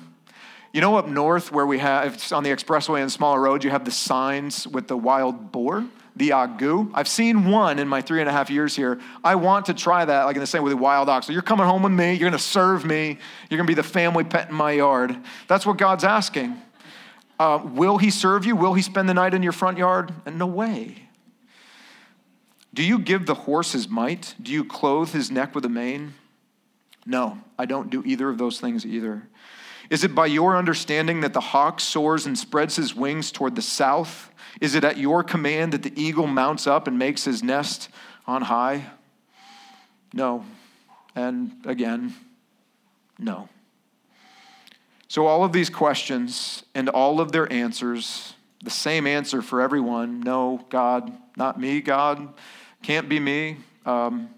[0.71, 3.83] You know, up north where we have, on the expressway and smaller roads, you have
[3.83, 5.85] the signs with the wild boar
[6.19, 6.91] the agu.
[6.93, 8.99] I've seen one in my three and a half years here.
[9.23, 11.25] I want to try that, like in the same way with wild ox.
[11.25, 13.17] So you're coming home with me, you're going to serve me,
[13.49, 15.17] you're going to be the family pet in my yard.
[15.47, 16.61] That's what God's asking.
[17.39, 18.57] Uh, will he serve you?
[18.57, 20.13] Will he spend the night in your front yard?
[20.25, 21.07] And no way.
[22.73, 24.35] Do you give the horse his might?
[24.41, 26.15] Do you clothe his neck with a mane?
[27.05, 29.23] No, I don't do either of those things either.
[29.89, 33.61] Is it by your understanding that the hawk soars and spreads his wings toward the
[33.61, 34.28] south?
[34.61, 37.89] Is it at your command that the eagle mounts up and makes his nest
[38.27, 38.85] on high?
[40.13, 40.45] No.
[41.15, 42.13] And again,
[43.17, 43.49] no.
[45.07, 50.21] So, all of these questions and all of their answers, the same answer for everyone
[50.21, 52.33] no, God, not me, God,
[52.83, 53.57] can't be me.
[53.85, 54.29] Um,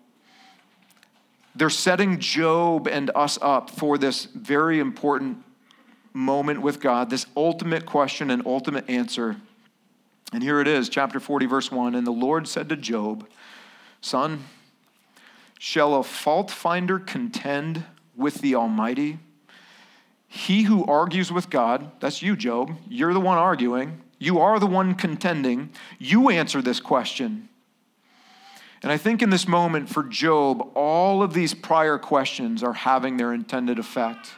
[1.56, 5.44] they're setting Job and us up for this very important
[6.14, 9.36] moment with God, this ultimate question and ultimate answer
[10.32, 11.96] and here it is, chapter 40, verse 1.
[11.96, 13.28] And the Lord said to Job,
[14.00, 14.46] Son,
[15.60, 19.20] shall a fault finder contend with the Almighty?
[20.28, 24.68] He who argues with God, that's you, Job, you're the one arguing, you are the
[24.68, 27.50] one contending, you answer this question.
[28.82, 33.18] And I think in this moment for Job, all of these prior questions are having
[33.18, 34.32] their intended effect.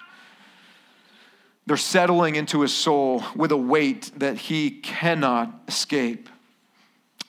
[1.66, 6.30] They're settling into his soul with a weight that he cannot escape.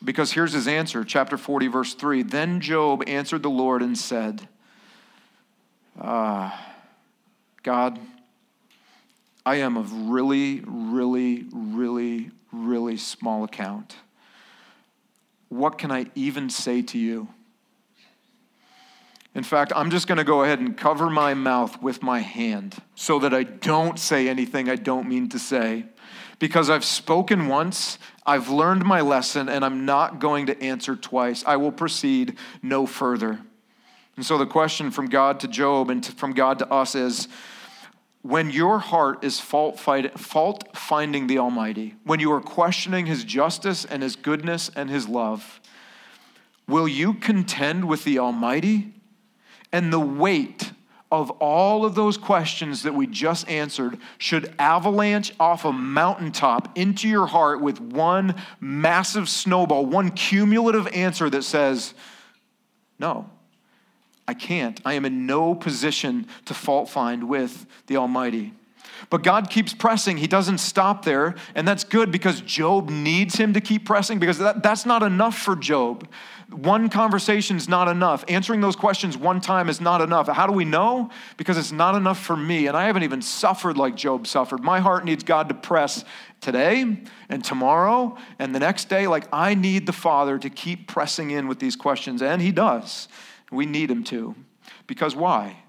[0.03, 2.23] Because here's his answer, chapter 40, verse 3.
[2.25, 4.49] Then Job answered the Lord and said,
[5.99, 6.75] Ah,
[7.63, 7.99] God,
[9.47, 13.97] I am of really, really, really, really small account.
[15.49, 17.29] What can I even say to you?
[19.35, 22.77] In fact, I'm just going to go ahead and cover my mouth with my hand
[22.95, 25.87] so that I don't say anything I don't mean to say.
[26.39, 31.43] Because I've spoken once, I've learned my lesson, and I'm not going to answer twice.
[31.47, 33.41] I will proceed no further.
[34.17, 37.29] And so the question from God to Job and to, from God to us is
[38.23, 43.25] when your heart is fault, fight, fault finding the Almighty, when you are questioning His
[43.25, 45.61] justice and His goodness and His love,
[46.69, 48.95] will you contend with the Almighty?
[49.75, 50.71] And the weight
[51.11, 57.09] of all of those questions that we just answered should avalanche off a mountaintop into
[57.09, 61.93] your heart with one massive snowball, one cumulative answer that says,
[63.01, 63.29] No,
[64.29, 64.81] I can't.
[64.85, 68.53] I am in no position to fault find with the Almighty.
[69.11, 70.17] But God keeps pressing.
[70.17, 71.35] He doesn't stop there.
[71.55, 75.39] And that's good because Job needs him to keep pressing because that, that's not enough
[75.39, 76.09] for Job.
[76.51, 78.25] One conversation is not enough.
[78.29, 80.29] Answering those questions one time is not enough.
[80.29, 81.11] How do we know?
[81.37, 82.67] Because it's not enough for me.
[82.67, 84.63] And I haven't even suffered like Job suffered.
[84.63, 86.05] My heart needs God to press
[86.41, 86.99] today
[87.29, 89.07] and tomorrow and the next day.
[89.07, 92.21] Like I need the Father to keep pressing in with these questions.
[92.21, 93.09] And He does.
[93.51, 94.35] We need Him to.
[94.87, 95.65] Because why?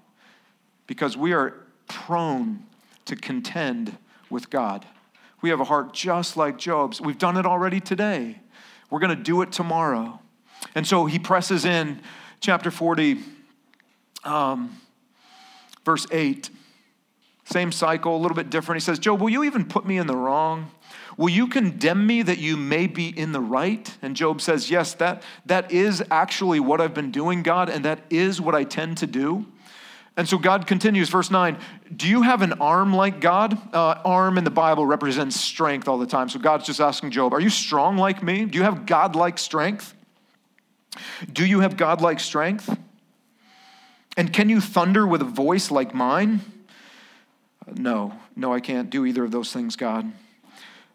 [0.86, 1.54] Because we are
[1.88, 2.65] prone
[3.06, 3.96] to contend
[4.30, 4.86] with God.
[5.42, 7.00] We have a heart just like Job's.
[7.00, 8.40] We've done it already today.
[8.90, 10.20] We're going to do it tomorrow.
[10.74, 12.00] And so he presses in,
[12.40, 13.18] chapter 40,
[14.24, 14.76] um,
[15.84, 16.50] verse 8.
[17.44, 18.82] Same cycle, a little bit different.
[18.82, 20.70] He says, Job, will you even put me in the wrong?
[21.16, 23.96] Will you condemn me that you may be in the right?
[24.02, 28.00] And Job says, Yes, that, that is actually what I've been doing, God, and that
[28.10, 29.46] is what I tend to do.
[30.16, 31.58] And so God continues, verse 9,
[31.94, 33.58] do you have an arm like God?
[33.74, 36.30] Uh, arm in the Bible represents strength all the time.
[36.30, 38.46] So God's just asking Job, Are you strong like me?
[38.46, 39.94] Do you have God like strength?
[41.30, 42.74] Do you have God like strength?
[44.16, 46.40] And can you thunder with a voice like mine?
[47.74, 50.10] No, no, I can't do either of those things, God.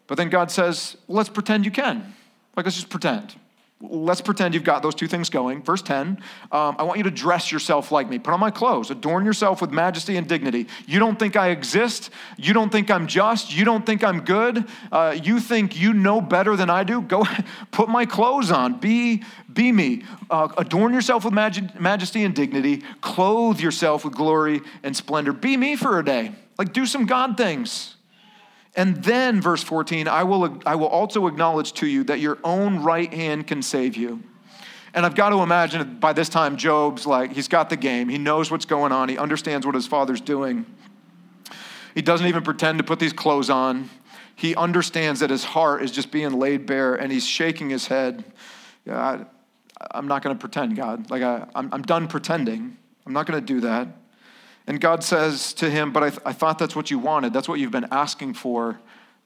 [0.08, 2.14] But then God says, Let's pretend you can.
[2.56, 3.36] Like, let's just pretend
[3.82, 5.62] let's pretend you've got those two things going.
[5.62, 6.18] Verse 10
[6.52, 8.18] um, I want you to dress yourself like me.
[8.18, 8.90] Put on my clothes.
[8.90, 10.68] Adorn yourself with majesty and dignity.
[10.86, 12.10] You don't think I exist.
[12.36, 13.54] You don't think I'm just.
[13.54, 14.64] You don't think I'm good.
[14.90, 17.02] Uh, you think you know better than I do.
[17.02, 17.24] Go
[17.72, 18.78] put my clothes on.
[18.78, 20.04] Be, be me.
[20.30, 22.82] Uh, adorn yourself with maj- majesty and dignity.
[23.00, 25.32] Clothe yourself with glory and splendor.
[25.32, 26.32] Be me for a day.
[26.58, 27.96] Like, do some God things.
[28.74, 32.82] And then, verse 14, I will, I will also acknowledge to you that your own
[32.82, 34.22] right hand can save you.
[34.94, 38.08] And I've got to imagine by this time, Job's like, he's got the game.
[38.08, 39.08] He knows what's going on.
[39.08, 40.66] He understands what his father's doing.
[41.94, 43.90] He doesn't even pretend to put these clothes on.
[44.36, 48.24] He understands that his heart is just being laid bare and he's shaking his head.
[48.86, 49.26] God,
[49.90, 51.10] I'm not going to pretend, God.
[51.10, 52.76] Like, I, I'm, I'm done pretending.
[53.06, 53.88] I'm not going to do that.
[54.66, 57.32] And God says to him, But I, th- I thought that's what you wanted.
[57.32, 58.78] That's what you've been asking for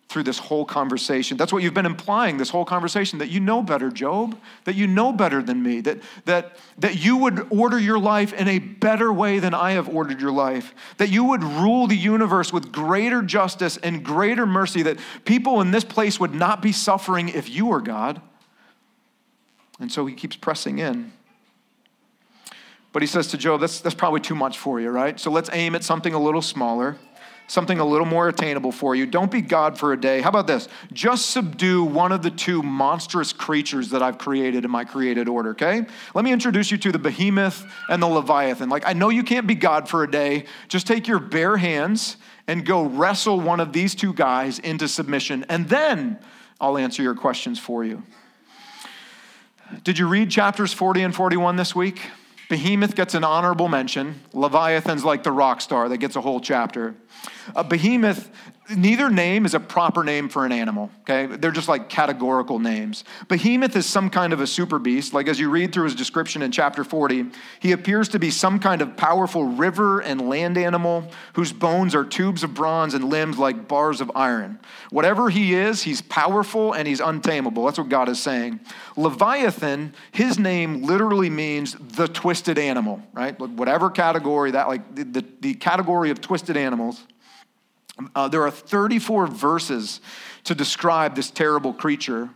[0.09, 1.37] through this whole conversation.
[1.37, 4.87] That's what you've been implying this whole conversation that you know better, Job, that you
[4.87, 9.12] know better than me, that, that, that you would order your life in a better
[9.12, 13.20] way than I have ordered your life, that you would rule the universe with greater
[13.20, 17.66] justice and greater mercy, that people in this place would not be suffering if you
[17.66, 18.22] were God.
[19.80, 21.12] And so he keeps pressing in.
[22.97, 25.20] But he says to Job, that's, that's probably too much for you, right?
[25.20, 26.97] So let's aim at something a little smaller,
[27.47, 29.05] something a little more attainable for you.
[29.05, 30.22] Don't be God for a day.
[30.22, 30.66] How about this?
[30.94, 35.51] Just subdue one of the two monstrous creatures that I've created in my created order,
[35.51, 35.84] okay?
[36.14, 38.70] Let me introduce you to the behemoth and the leviathan.
[38.70, 40.47] Like, I know you can't be God for a day.
[40.68, 42.16] Just take your bare hands
[42.47, 46.18] and go wrestle one of these two guys into submission, and then
[46.59, 48.05] I'll answer your questions for you.
[49.84, 52.01] Did you read chapters 40 and 41 this week?
[52.49, 54.20] Behemoth gets an honorable mention.
[54.32, 56.94] Leviathan's like the rock star that gets a whole chapter.
[57.55, 58.30] A behemoth,
[58.75, 61.27] neither name is a proper name for an animal, okay?
[61.27, 63.05] They're just like categorical names.
[63.29, 65.14] Behemoth is some kind of a super beast.
[65.14, 67.27] Like as you read through his description in chapter 40,
[67.61, 72.05] he appears to be some kind of powerful river and land animal whose bones are
[72.05, 74.59] tubes of bronze and limbs like bars of iron.
[74.91, 77.64] Whatever he is, he's powerful and he's untamable.
[77.64, 78.61] That's what God is saying.
[78.97, 83.39] Leviathan, his name literally means the twisted animal, right?
[83.39, 87.03] Whatever category that, like the, the, category of twisted animals.
[88.14, 90.01] Uh, there are 34 verses
[90.44, 92.30] to describe this terrible creature.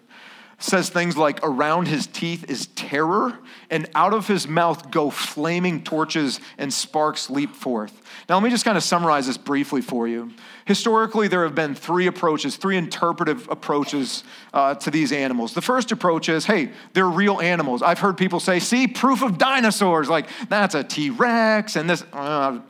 [0.62, 3.38] Says things like, around his teeth is terror,
[3.70, 8.02] and out of his mouth go flaming torches, and sparks leap forth.
[8.28, 10.32] Now, let me just kind of summarize this briefly for you.
[10.66, 15.54] Historically, there have been three approaches, three interpretive approaches uh, to these animals.
[15.54, 17.80] The first approach is hey, they're real animals.
[17.80, 20.10] I've heard people say, see, proof of dinosaurs.
[20.10, 22.60] Like, that's a T Rex, and this, uh,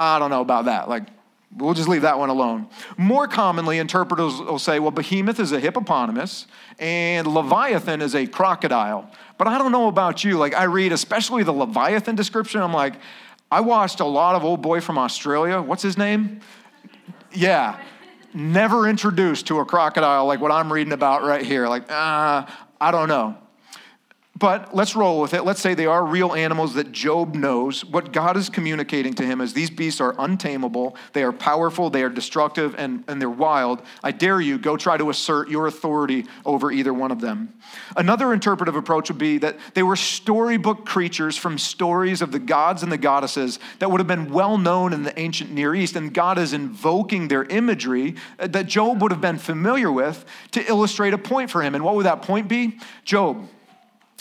[0.00, 0.88] I don't know about that.
[0.88, 1.08] Like,
[1.56, 2.68] We'll just leave that one alone.
[2.96, 6.46] More commonly, interpreters will say, well, behemoth is a hippopotamus
[6.80, 9.08] and Leviathan is a crocodile.
[9.38, 10.36] But I don't know about you.
[10.36, 12.94] Like, I read, especially the Leviathan description, I'm like,
[13.52, 15.62] I watched a lot of Old Boy from Australia.
[15.62, 16.40] What's his name?
[17.32, 17.80] Yeah.
[18.32, 21.68] Never introduced to a crocodile like what I'm reading about right here.
[21.68, 22.46] Like, uh,
[22.80, 23.36] I don't know.
[24.36, 25.44] But let's roll with it.
[25.44, 27.84] Let's say they are real animals that Job knows.
[27.84, 32.02] What God is communicating to him is these beasts are untamable, they are powerful, they
[32.02, 33.82] are destructive, and, and they're wild.
[34.02, 37.54] I dare you, go try to assert your authority over either one of them.
[37.96, 42.82] Another interpretive approach would be that they were storybook creatures from stories of the gods
[42.82, 46.12] and the goddesses that would have been well known in the ancient Near East, and
[46.12, 51.18] God is invoking their imagery that Job would have been familiar with to illustrate a
[51.18, 51.76] point for him.
[51.76, 52.80] And what would that point be?
[53.04, 53.48] Job,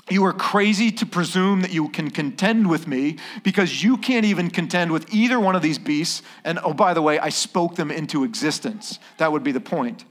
[0.09, 4.49] you are crazy to presume that you can contend with me because you can't even
[4.49, 6.21] contend with either one of these beasts.
[6.43, 8.99] And oh, by the way, I spoke them into existence.
[9.17, 10.03] That would be the point.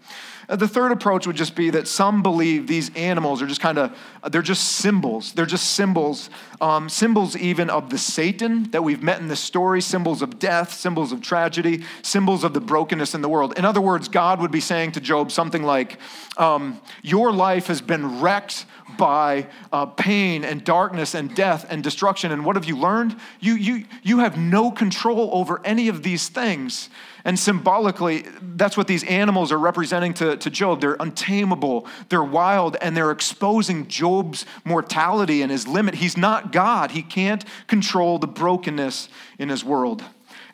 [0.48, 3.78] Uh, the third approach would just be that some believe these animals are just kind
[3.78, 3.96] of,
[4.30, 5.32] they're just symbols.
[5.32, 6.30] They're just symbols,
[6.60, 10.72] um, symbols even of the Satan that we've met in the story, symbols of death,
[10.72, 13.56] symbols of tragedy, symbols of the brokenness in the world.
[13.58, 15.98] In other words, God would be saying to Job something like,
[16.36, 18.66] um, Your life has been wrecked
[18.96, 22.32] by uh, pain and darkness and death and destruction.
[22.32, 23.16] And what have you learned?
[23.40, 26.88] You, you, you have no control over any of these things.
[27.24, 30.80] And symbolically, that's what these animals are representing to, to Job.
[30.80, 35.94] They're untamable, they're wild, and they're exposing Job's mortality and his limit.
[35.94, 40.02] He's not God, he can't control the brokenness in his world.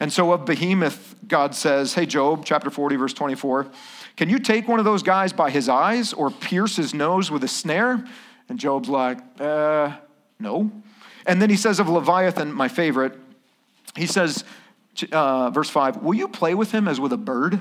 [0.01, 3.66] And so, of Behemoth, God says, Hey, Job, chapter 40, verse 24,
[4.16, 7.45] can you take one of those guys by his eyes or pierce his nose with
[7.45, 8.05] a snare?
[8.49, 9.96] And Job's like, uh,
[10.38, 10.70] no.
[11.26, 13.18] And then he says of Leviathan, my favorite,
[13.96, 14.44] he says,
[15.12, 17.61] uh, verse 5, Will you play with him as with a bird?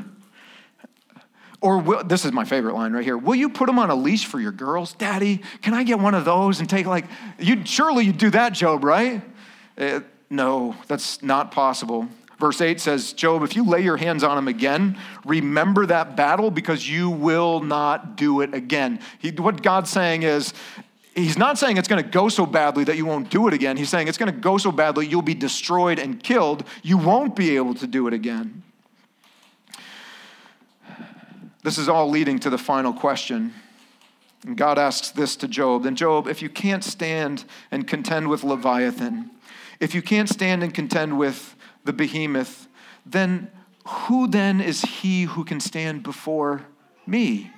[1.60, 3.18] Or will, this is my favorite line right here.
[3.18, 4.94] Will you put him on a leash for your girls?
[4.94, 7.06] Daddy, can I get one of those and take like,
[7.40, 9.24] you surely you'd do that, Job, right?
[9.78, 12.08] Uh, no, that's not possible.
[12.38, 16.52] Verse 8 says, Job, if you lay your hands on him again, remember that battle
[16.52, 19.00] because you will not do it again.
[19.18, 20.54] He, what God's saying is,
[21.16, 23.76] He's not saying it's going to go so badly that you won't do it again.
[23.76, 26.64] He's saying it's going to go so badly you'll be destroyed and killed.
[26.84, 28.62] You won't be able to do it again.
[31.64, 33.52] This is all leading to the final question.
[34.46, 35.84] And God asks this to Job.
[35.84, 39.32] Then, Job, if you can't stand and contend with Leviathan,
[39.80, 41.56] if you can't stand and contend with
[41.88, 42.68] the behemoth,
[43.06, 43.50] then
[43.88, 46.68] who then is he who can stand before
[47.08, 47.52] me?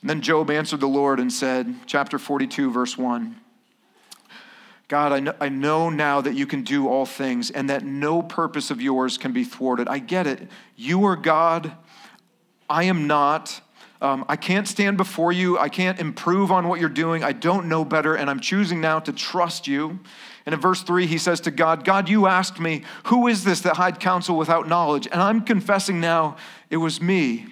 [0.00, 3.36] And then Job answered the Lord and said, chapter 42, verse 1.
[4.86, 8.22] God, I know, I know now that you can do all things and that no
[8.22, 9.86] purpose of yours can be thwarted.
[9.86, 10.48] I get it.
[10.76, 11.72] You are God.
[12.70, 13.60] I am not.
[14.00, 15.58] Um, I can't stand before you.
[15.58, 17.24] I can't improve on what you're doing.
[17.24, 19.98] I don't know better, and I'm choosing now to trust you.
[20.48, 23.60] And in verse 3, he says to God, God, you asked me, Who is this
[23.60, 25.06] that hide counsel without knowledge?
[25.06, 26.38] And I'm confessing now,
[26.70, 27.44] it was me.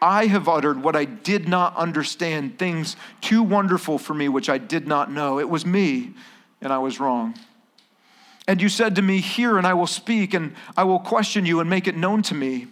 [0.00, 4.58] I have uttered what I did not understand, things too wonderful for me which I
[4.58, 5.40] did not know.
[5.40, 6.12] It was me,
[6.60, 7.34] and I was wrong.
[8.46, 11.58] And you said to me, Hear, and I will speak, and I will question you
[11.58, 12.68] and make it known to me.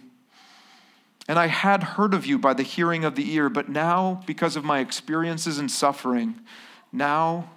[1.27, 4.55] And I had heard of you by the hearing of the ear, but now, because
[4.55, 6.39] of my experiences and suffering,
[6.93, 7.49] now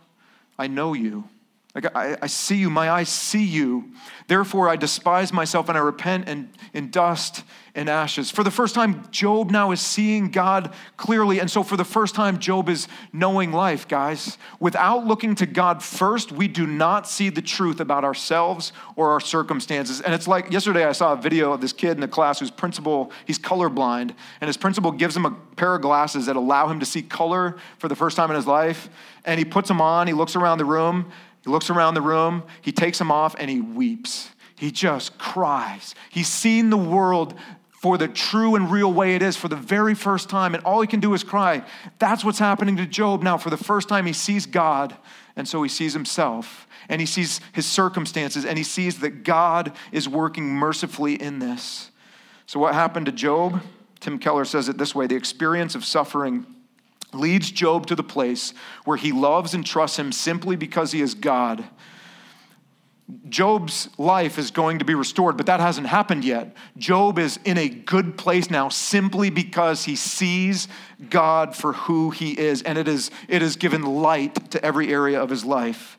[0.59, 1.29] I know you.
[1.77, 3.93] Like I, I, see you, my eyes see you.
[4.29, 8.31] Therefore, I despise myself and I repent in, in dust and ashes.
[8.31, 11.39] For the first time, Job now is seeing God clearly.
[11.39, 14.39] And so, for the first time, Job is knowing life, guys.
[14.59, 19.21] Without looking to God first, we do not see the truth about ourselves or our
[19.21, 20.01] circumstances.
[20.01, 22.51] And it's like yesterday, I saw a video of this kid in the class whose
[22.51, 26.81] principal, he's colorblind, and his principal gives him a pair of glasses that allow him
[26.81, 28.89] to see color for the first time in his life.
[29.27, 31.13] And he puts them on, he looks around the room,
[31.47, 34.31] he looks around the room, he takes them off, and he weeps.
[34.57, 35.95] He just cries.
[36.11, 37.39] He's seen the world
[37.71, 40.81] for the true and real way it is for the very first time, and all
[40.81, 41.65] he can do is cry.
[42.01, 43.39] That's what's happening to Job now.
[43.39, 44.97] For the first time, he sees God,
[45.37, 49.73] and so he sees himself, and he sees his circumstances, and he sees that God
[49.93, 51.93] is working mercifully in this.
[52.47, 53.63] So, what happened to Job?
[54.01, 56.45] Tim Keller says it this way the experience of suffering
[57.19, 58.55] leads Job to the place
[58.85, 61.65] where he loves and trusts him simply because he is God.
[63.29, 66.57] Job's life is going to be restored, but that hasn't happened yet.
[66.77, 70.67] Job is in a good place now simply because he sees
[71.09, 75.23] God for who he is, and it is, it has given light to every area
[75.23, 75.99] of his life.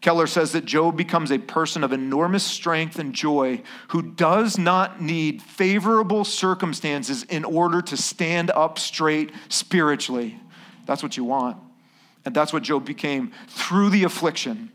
[0.00, 5.00] Keller says that Job becomes a person of enormous strength and joy who does not
[5.00, 10.38] need favorable circumstances in order to stand up straight spiritually.
[10.86, 11.56] That's what you want.
[12.24, 14.70] And that's what Job became through the affliction.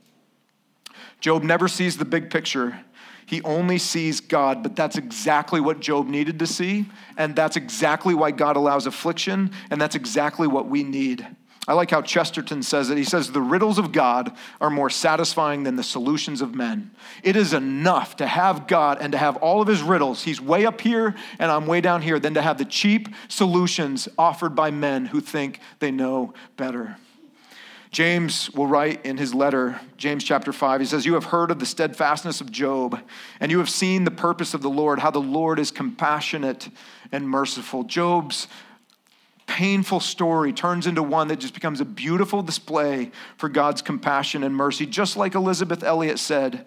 [1.20, 2.80] Job never sees the big picture.
[3.26, 6.86] He only sees God, but that's exactly what Job needed to see.
[7.18, 9.52] And that's exactly why God allows affliction.
[9.70, 11.28] And that's exactly what we need.
[11.70, 12.98] I like how Chesterton says it.
[12.98, 16.90] He says, The riddles of God are more satisfying than the solutions of men.
[17.22, 20.24] It is enough to have God and to have all of his riddles.
[20.24, 24.10] He's way up here and I'm way down here, than to have the cheap solutions
[24.18, 26.98] offered by men who think they know better.
[27.92, 31.60] James will write in his letter, James chapter 5, he says, You have heard of
[31.60, 33.00] the steadfastness of Job,
[33.40, 36.70] and you have seen the purpose of the Lord, how the Lord is compassionate
[37.12, 37.84] and merciful.
[37.84, 38.48] Job's
[39.60, 44.56] painful story turns into one that just becomes a beautiful display for God's compassion and
[44.56, 44.86] mercy.
[44.86, 46.66] Just like Elisabeth Elliot said,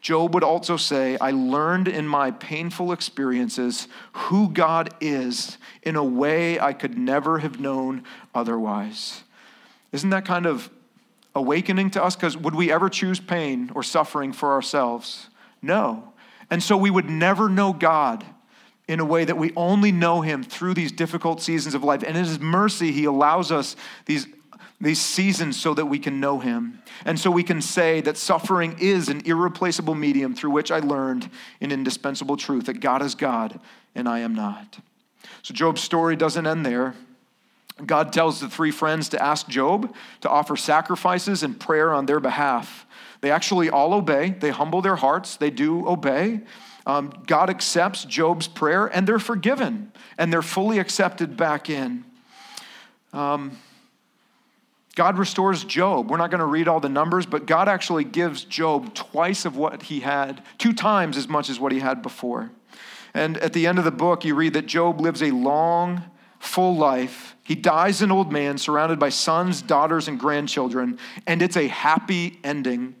[0.00, 6.02] Job would also say, I learned in my painful experiences who God is in a
[6.02, 8.02] way I could never have known
[8.34, 9.22] otherwise.
[9.92, 10.68] Isn't that kind of
[11.36, 12.16] awakening to us?
[12.16, 15.28] Because would we ever choose pain or suffering for ourselves?
[15.62, 16.12] No.
[16.50, 18.24] And so we would never know God
[18.92, 22.02] in a way that we only know Him through these difficult seasons of life.
[22.02, 23.74] And in His mercy, He allows us
[24.06, 24.26] these
[24.82, 26.82] these seasons so that we can know him.
[27.04, 31.30] And so we can say that suffering is an irreplaceable medium through which I learned
[31.60, 33.60] an indispensable truth that God is God
[33.94, 34.78] and I am not.
[35.42, 36.96] So Job's story doesn't end there.
[37.86, 42.20] God tells the three friends to ask Job to offer sacrifices and prayer on their
[42.20, 42.84] behalf.
[43.20, 46.40] They actually all obey, they humble their hearts, they do obey.
[46.86, 52.04] Um, God accepts Job's prayer and they're forgiven and they're fully accepted back in.
[53.12, 53.56] Um,
[54.94, 56.10] God restores Job.
[56.10, 59.56] We're not going to read all the numbers, but God actually gives Job twice of
[59.56, 62.50] what he had, two times as much as what he had before.
[63.14, 66.02] And at the end of the book, you read that Job lives a long,
[66.38, 67.36] full life.
[67.42, 72.38] He dies an old man surrounded by sons, daughters, and grandchildren, and it's a happy
[72.44, 72.94] ending.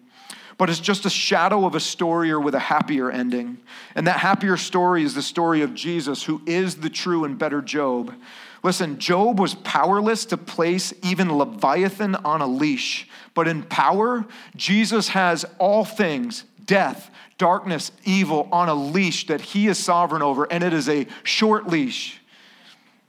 [0.58, 3.58] But it's just a shadow of a story or with a happier ending.
[3.94, 7.62] And that happier story is the story of Jesus, who is the true and better
[7.62, 8.14] Job.
[8.62, 14.24] Listen, Job was powerless to place even Leviathan on a leash, but in power,
[14.54, 20.44] Jesus has all things death, darkness, evil on a leash that he is sovereign over,
[20.44, 22.21] and it is a short leash.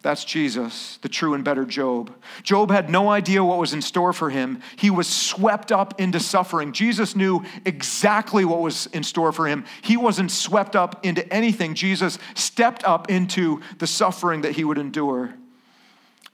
[0.03, 2.13] That's Jesus, the true and better Job.
[2.43, 4.61] Job had no idea what was in store for him.
[4.75, 6.73] He was swept up into suffering.
[6.73, 9.63] Jesus knew exactly what was in store for him.
[9.81, 11.73] He wasn't swept up into anything.
[11.73, 15.35] Jesus stepped up into the suffering that he would endure.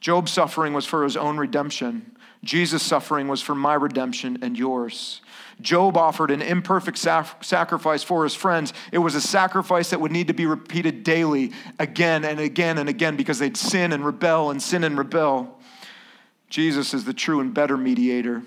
[0.01, 2.17] Job's suffering was for his own redemption.
[2.43, 5.22] Jesus' suffering was for my redemption and yours.
[5.62, 8.74] Job offered an imperfect sac- sacrifice for his friends.
[8.91, 12.88] It was a sacrifice that would need to be repeated daily, again and again and
[12.88, 15.60] again, because they'd sin and rebel and sin and rebel.
[16.49, 18.41] Jesus is the true and better mediator.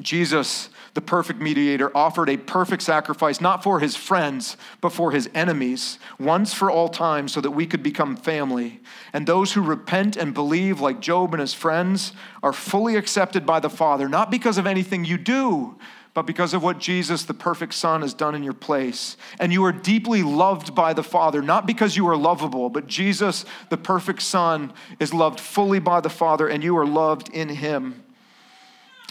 [0.00, 5.28] Jesus, the perfect mediator, offered a perfect sacrifice, not for his friends, but for his
[5.34, 8.80] enemies, once for all time, so that we could become family.
[9.12, 12.12] And those who repent and believe, like Job and his friends,
[12.42, 15.76] are fully accepted by the Father, not because of anything you do,
[16.18, 19.16] but because of what Jesus, the perfect Son, has done in your place.
[19.38, 23.44] And you are deeply loved by the Father, not because you are lovable, but Jesus,
[23.68, 28.02] the perfect Son, is loved fully by the Father, and you are loved in him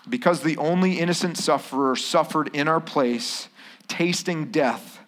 [0.09, 3.47] because the only innocent sufferer suffered in our place,
[3.87, 4.99] tasting death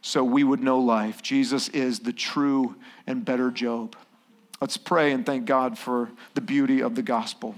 [0.00, 1.22] so we would know life.
[1.22, 3.96] Jesus is the true and better Job.
[4.60, 7.56] Let's pray and thank God for the beauty of the gospel.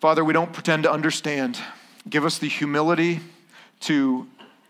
[0.00, 1.58] Father, we don't pretend to understand.
[2.08, 3.20] Give us the humility
[3.80, 4.26] to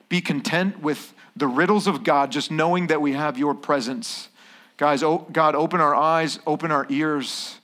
[0.09, 4.29] be content with the riddles of God, just knowing that we have your presence.
[4.77, 7.59] Guys, oh, God, open our eyes, open our ears.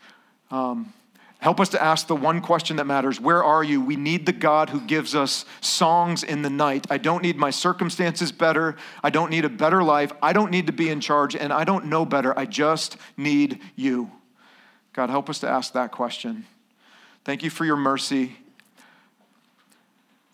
[0.50, 0.92] Um,
[1.38, 3.80] Help us to ask the one question that matters Where are you?
[3.80, 6.86] We need the God who gives us songs in the night.
[6.90, 8.76] I don't need my circumstances better.
[9.02, 10.12] I don't need a better life.
[10.22, 12.36] I don't need to be in charge, and I don't know better.
[12.38, 14.10] I just need you.
[14.92, 16.46] God, help us to ask that question.
[17.24, 18.36] Thank you for your mercy.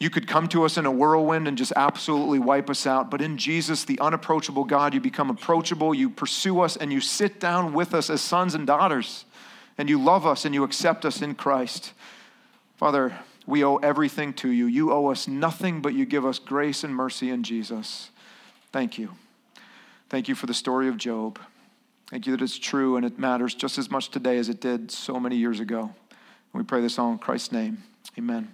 [0.02, 3.08] You could come to us in a whirlwind and just absolutely wipe us out.
[3.08, 5.94] But in Jesus, the unapproachable God, you become approachable.
[5.94, 9.26] You pursue us and you sit down with us as sons and daughters
[9.78, 11.92] and you love us and you accept us in Christ.
[12.74, 14.66] Father, we owe everything to you.
[14.66, 18.10] You owe us nothing, but you give us grace and mercy in Jesus.
[18.72, 19.12] Thank you.
[20.08, 21.38] Thank you for the story of Job.
[22.10, 24.90] Thank you that it's true and it matters just as much today as it did
[24.90, 25.94] so many years ago.
[26.52, 27.84] We pray this all in Christ's name.
[28.18, 28.52] Amen.